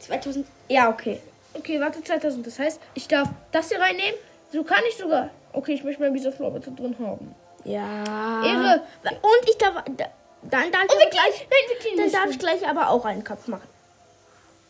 [0.00, 0.46] 2000.
[0.68, 1.20] Ja, okay.
[1.54, 2.46] Okay, warte, 2000.
[2.46, 4.14] Das heißt, ich darf das hier reinnehmen.
[4.52, 5.30] So kann ich sogar.
[5.52, 7.34] Okay, ich möchte mal diese Floor bitte drin haben.
[7.64, 8.44] Ja.
[8.44, 8.82] Ehre.
[9.04, 9.82] Und ich darf.
[9.96, 10.06] Da,
[10.42, 13.68] dann darf ich, aber gleich, nein, dann darf ich gleich aber auch einen Kampf machen.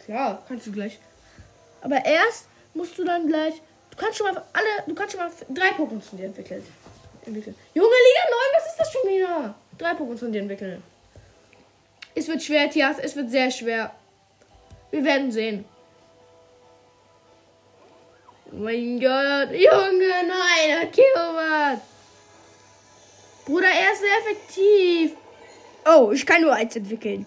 [0.04, 0.98] Klar, kannst du gleich.
[1.80, 3.54] Aber erst musst du dann gleich.
[3.92, 4.84] Du kannst schon mal alle.
[4.86, 6.64] Du kannst schon mal drei Pokémon von dir entwickeln.
[7.26, 7.54] entwickeln.
[7.74, 9.54] Junge, Liga 9, was ist das schon wieder?
[9.78, 10.82] Drei Pokémon von dir entwickeln.
[12.14, 12.98] Es wird schwer, Tias.
[12.98, 13.94] Es wird sehr schwer.
[14.90, 15.64] Wir werden sehen.
[18.50, 19.50] Mein Gott.
[19.52, 21.80] Junge, nein, Kilowatt.
[23.46, 25.16] Bruder, er ist sehr effektiv.
[25.86, 27.26] Oh, ich kann nur eins entwickeln.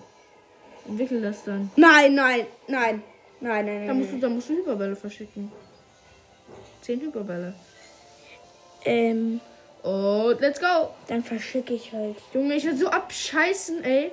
[0.88, 1.72] Entwickel das dann.
[1.76, 3.04] Nein, nein, nein.
[3.42, 3.98] Nein, nein, Da nein.
[4.00, 5.52] musst du, da musst du Hyperbälle verschicken.
[6.86, 7.54] Zehn Hyperbälle.
[8.86, 9.42] Ähm,
[9.82, 10.90] Und let's go.
[11.08, 12.16] dann verschicke ich halt.
[12.32, 14.12] Junge, ich will so abscheißen, ey.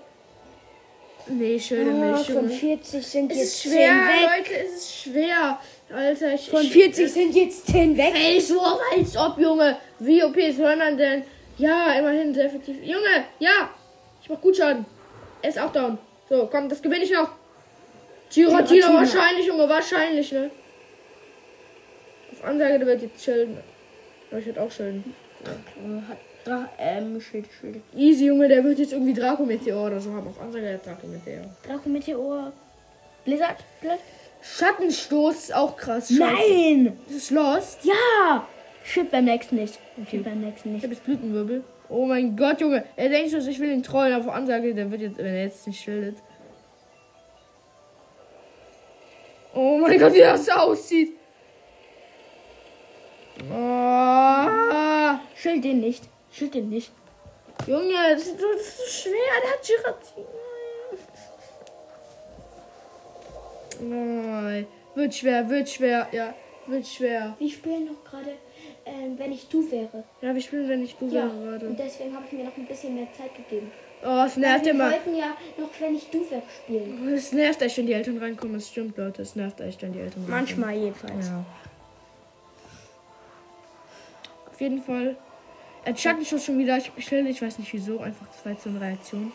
[1.27, 2.49] Nee, schön Ah, nicht, von Junge.
[2.49, 4.39] 40 sind Es jetzt ist 10 schwer, weg.
[4.39, 5.59] Leute, es ist schwer.
[5.95, 6.49] Alter, ich.
[6.49, 8.14] Von ich, 40 sind jetzt 10 weg.
[8.14, 8.61] Ey, so
[8.97, 9.77] als ob, Junge.
[9.99, 11.25] Wie OP ist Hörnern denn?
[11.59, 12.77] Ja, immerhin sehr effektiv.
[12.83, 13.68] Junge, ja.
[14.23, 14.87] Ich mach gut Schaden.
[15.43, 15.99] Er ist auch down.
[16.31, 17.29] So, komm, das gewinne ich noch.
[18.33, 18.95] Giratina.
[18.95, 20.51] wahrscheinlich, Junge, wahrscheinlich, ne?
[22.45, 23.59] Ansage, der wird jetzt schilden.
[24.30, 25.14] Aber ich werde auch schilden.
[26.09, 27.80] Hat Dra ähm, Schild, Schild.
[27.95, 30.26] Easy, Junge, der wird jetzt irgendwie Draco-Meteor oder so haben.
[30.28, 31.45] Auf Ansage der Draco-Meteor.
[31.66, 32.53] Draco Meteor.
[33.24, 33.59] Blizzard?
[33.80, 34.01] Blizzard?
[34.43, 36.09] Schattenstoß ist auch krass.
[36.09, 36.20] Scheiße.
[36.20, 36.99] Nein!
[37.09, 37.84] Ist es Lost?
[37.84, 38.47] Ja!
[38.84, 39.78] Schild beim nächsten nicht.
[39.97, 40.11] Okay.
[40.11, 40.82] Schild beim nächsten Ich nicht.
[40.82, 41.62] habe jetzt Blütenwirbel.
[41.88, 42.84] Oh mein Gott, Junge.
[42.97, 44.14] Er denkt schon, ich will ihn trollen.
[44.14, 46.16] Auf Ansage, der wird jetzt, wenn er jetzt nicht schildet.
[49.55, 51.12] Oh mein Gott, wie das aussieht.
[53.51, 55.18] Oh.
[55.37, 56.05] Schild den nicht.
[56.33, 56.91] Schild den nicht.
[57.66, 59.35] Junge, das ist, so, das ist so schwer.
[59.43, 60.26] Der hat Giratina.
[63.80, 64.66] Nein.
[64.95, 66.09] Wird schwer, wird schwer.
[66.12, 66.35] Ja,
[66.66, 67.35] wird schwer.
[67.39, 68.33] Wir spielen noch gerade,
[68.85, 70.05] ähm, wenn ich du wäre.
[70.20, 71.24] Ja, wir spielen, wenn ich du Ja.
[71.24, 71.66] wäre gerade.
[71.68, 73.70] Und deswegen habe ich mir noch ein bisschen mehr Zeit gegeben.
[74.05, 74.91] Oh, es nervt wir immer.
[74.91, 77.09] wollten ja noch, wenn ich du wäre, spielen.
[77.14, 78.57] Es nervt echt, wenn die Eltern reinkommen.
[78.57, 79.22] Es stimmt, Leute.
[79.22, 80.41] Es nervt echt, wenn die Eltern reinkommen.
[80.41, 81.28] Manchmal jedenfalls.
[81.28, 81.45] Ja.
[84.63, 85.17] Jeden Fall.
[85.85, 86.79] Er chuckt mich schon wieder.
[86.79, 88.01] Ich bestelle, ich weiß nicht wieso.
[88.01, 89.33] Einfach zwei zu einer Reaktion.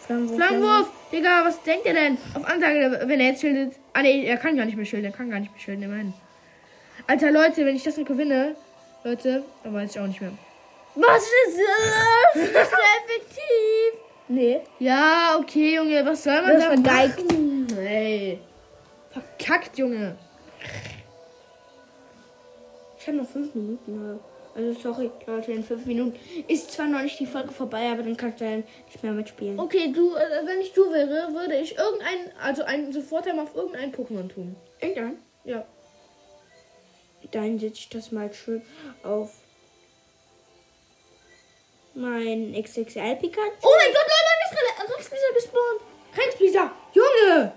[0.00, 0.36] Flammenwurf.
[0.36, 0.88] Flammenwurf!
[1.12, 2.18] Digga, was denkt ihr denn?
[2.34, 3.74] Auf Ansage, wenn er jetzt schildet.
[3.92, 5.06] Ah, nee, er kann gar nicht mehr schilden.
[5.10, 6.12] Er kann gar nicht mehr schilden, immerhin.
[7.06, 8.54] Alter, Leute, wenn ich das noch gewinne.
[9.04, 10.32] Leute, dann weiß ich auch nicht mehr.
[10.96, 12.52] Was ist das?
[12.52, 14.00] Das ist effektiv.
[14.28, 14.60] Nee.
[14.80, 17.32] Ja, okay, Junge, was soll man Das da vergeigt.
[17.32, 17.66] machen?
[17.78, 18.40] Ey.
[19.12, 20.16] Verkackt, Junge.
[22.98, 24.18] Ich habe noch fünf Minuten.
[24.56, 28.16] Also sorry, Leute, in fünf Minuten ist zwar noch nicht die Folge vorbei, aber dann
[28.16, 29.60] kannst du dann nicht mehr mitspielen.
[29.60, 33.92] Okay, du, äh, wenn ich du wäre, würde ich irgendein, also einen Soforttimer auf irgendein
[33.92, 34.56] Pokémon tun.
[34.80, 35.18] Irgendwann.
[35.44, 35.66] Ja.
[37.32, 38.62] Dann setze ich das mal schön
[39.02, 39.30] auf
[41.94, 43.52] Mein XXL Pikachu.
[43.62, 45.80] Oh mein Gott, Leute, bei mir ist Re- Rex gespawnt.
[46.16, 46.70] Rex Blizzard.
[46.94, 47.52] Junge.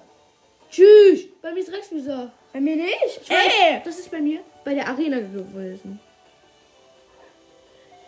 [0.72, 1.26] Tschüss.
[1.42, 2.32] Bei mir ist Rex Blizzard.
[2.54, 3.20] Bei mir nicht.
[3.22, 3.82] Ich weiß, Ey!
[3.86, 6.00] das ist bei mir bei der Arena gewesen.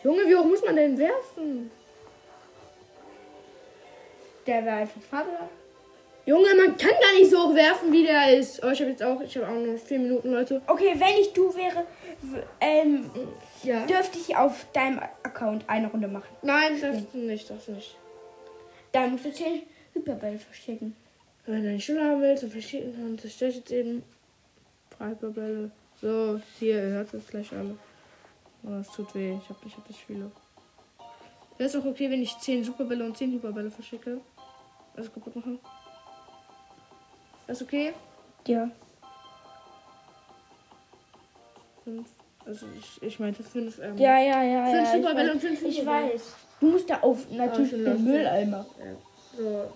[0.03, 1.69] Junge, wie hoch muss man denn werfen?
[4.47, 5.49] Der war einfach Vater.
[6.25, 8.63] Junge, man kann gar nicht so hoch werfen, wie der ist.
[8.63, 10.61] Oh, ich habe jetzt auch, ich habe auch nur vier Minuten, Leute.
[10.67, 11.85] Okay, wenn ich du wäre,
[12.59, 13.09] ähm,
[13.63, 13.85] Ja.
[13.85, 16.35] dürfte ich auf deinem Account eine Runde machen.
[16.41, 17.95] Nein, das nicht, das nicht.
[18.91, 20.95] Dann musst du 10 Hyperbälle verstecken.
[21.45, 24.03] Wenn du eine Schule haben willst und verschieden kannst, ich jetzt eben
[24.95, 25.71] Freiberbälle.
[26.01, 27.77] So, hier, ihr hört es gleich alle.
[28.63, 30.31] Oh, das tut weh, ich habe ich hab nicht viele.
[31.57, 34.21] Wäre es auch okay, wenn ich 10 Superbälle und 10 Hyperbälle verschicke?
[34.95, 35.59] Also kaputt machen?
[37.47, 37.93] Ist okay?
[38.47, 38.69] Ja.
[41.83, 42.07] Fünf.
[42.45, 43.79] Also ich, ich meinte 5.
[43.79, 44.65] Ähm, Ja, ja, ja.
[44.65, 46.13] Fünf ja, ich Superbälle und fünf Ich Hyperbälle.
[46.13, 46.35] weiß.
[46.59, 48.03] Du musst da auf natürlich schon den.
[48.03, 48.65] Mülleimer.
[49.37, 49.71] So.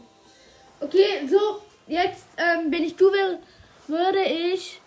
[0.82, 3.40] Okay, so, jetzt ähm, wenn ich du wäre,
[3.88, 4.82] würde ich.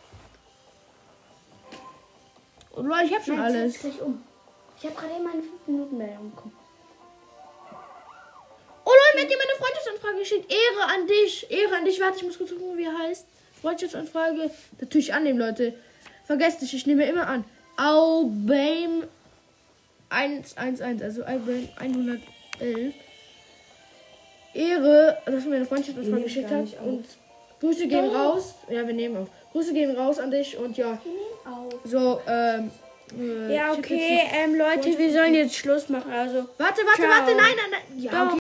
[2.79, 3.81] Oh, Leute, ich habe schon Nein, alles.
[3.81, 4.23] gleich um.
[4.79, 6.53] Ich habe gerade eben meine 5 Minuten mehr umgekommen.
[8.85, 10.53] Oh Leute, mir hat jemand eine Freundschaftsanfrage geschickt.
[10.53, 11.51] Ehre an dich.
[11.51, 12.01] Ehre an dich.
[12.01, 13.27] Warte, ich muss kurz gucken, wie er heißt.
[13.61, 14.51] Freundschaftsanfrage.
[14.81, 15.75] Natürlich annehmen, Leute.
[16.25, 17.45] Vergesst nicht, ich nehme immer an.
[17.77, 19.09] Aubame
[20.11, 22.95] 111, also Aubame 111.
[24.55, 26.81] Ehre, dass du mir eine Freundschaftsanfrage geschickt hast.
[26.81, 27.05] Und
[27.61, 28.55] Grüße gehen raus.
[28.69, 29.29] Ja, wir nehmen auf.
[29.53, 30.99] Grüße gehen raus an dich und ja.
[31.85, 32.71] So, ähm.
[33.19, 36.13] äh, Ja, okay, ähm, Leute, wir sollen jetzt Schluss machen.
[36.13, 37.11] Also, Warte, warte, Ciao.
[37.11, 37.99] warte, nein, nein, nein.
[38.03, 38.37] Ja, okay.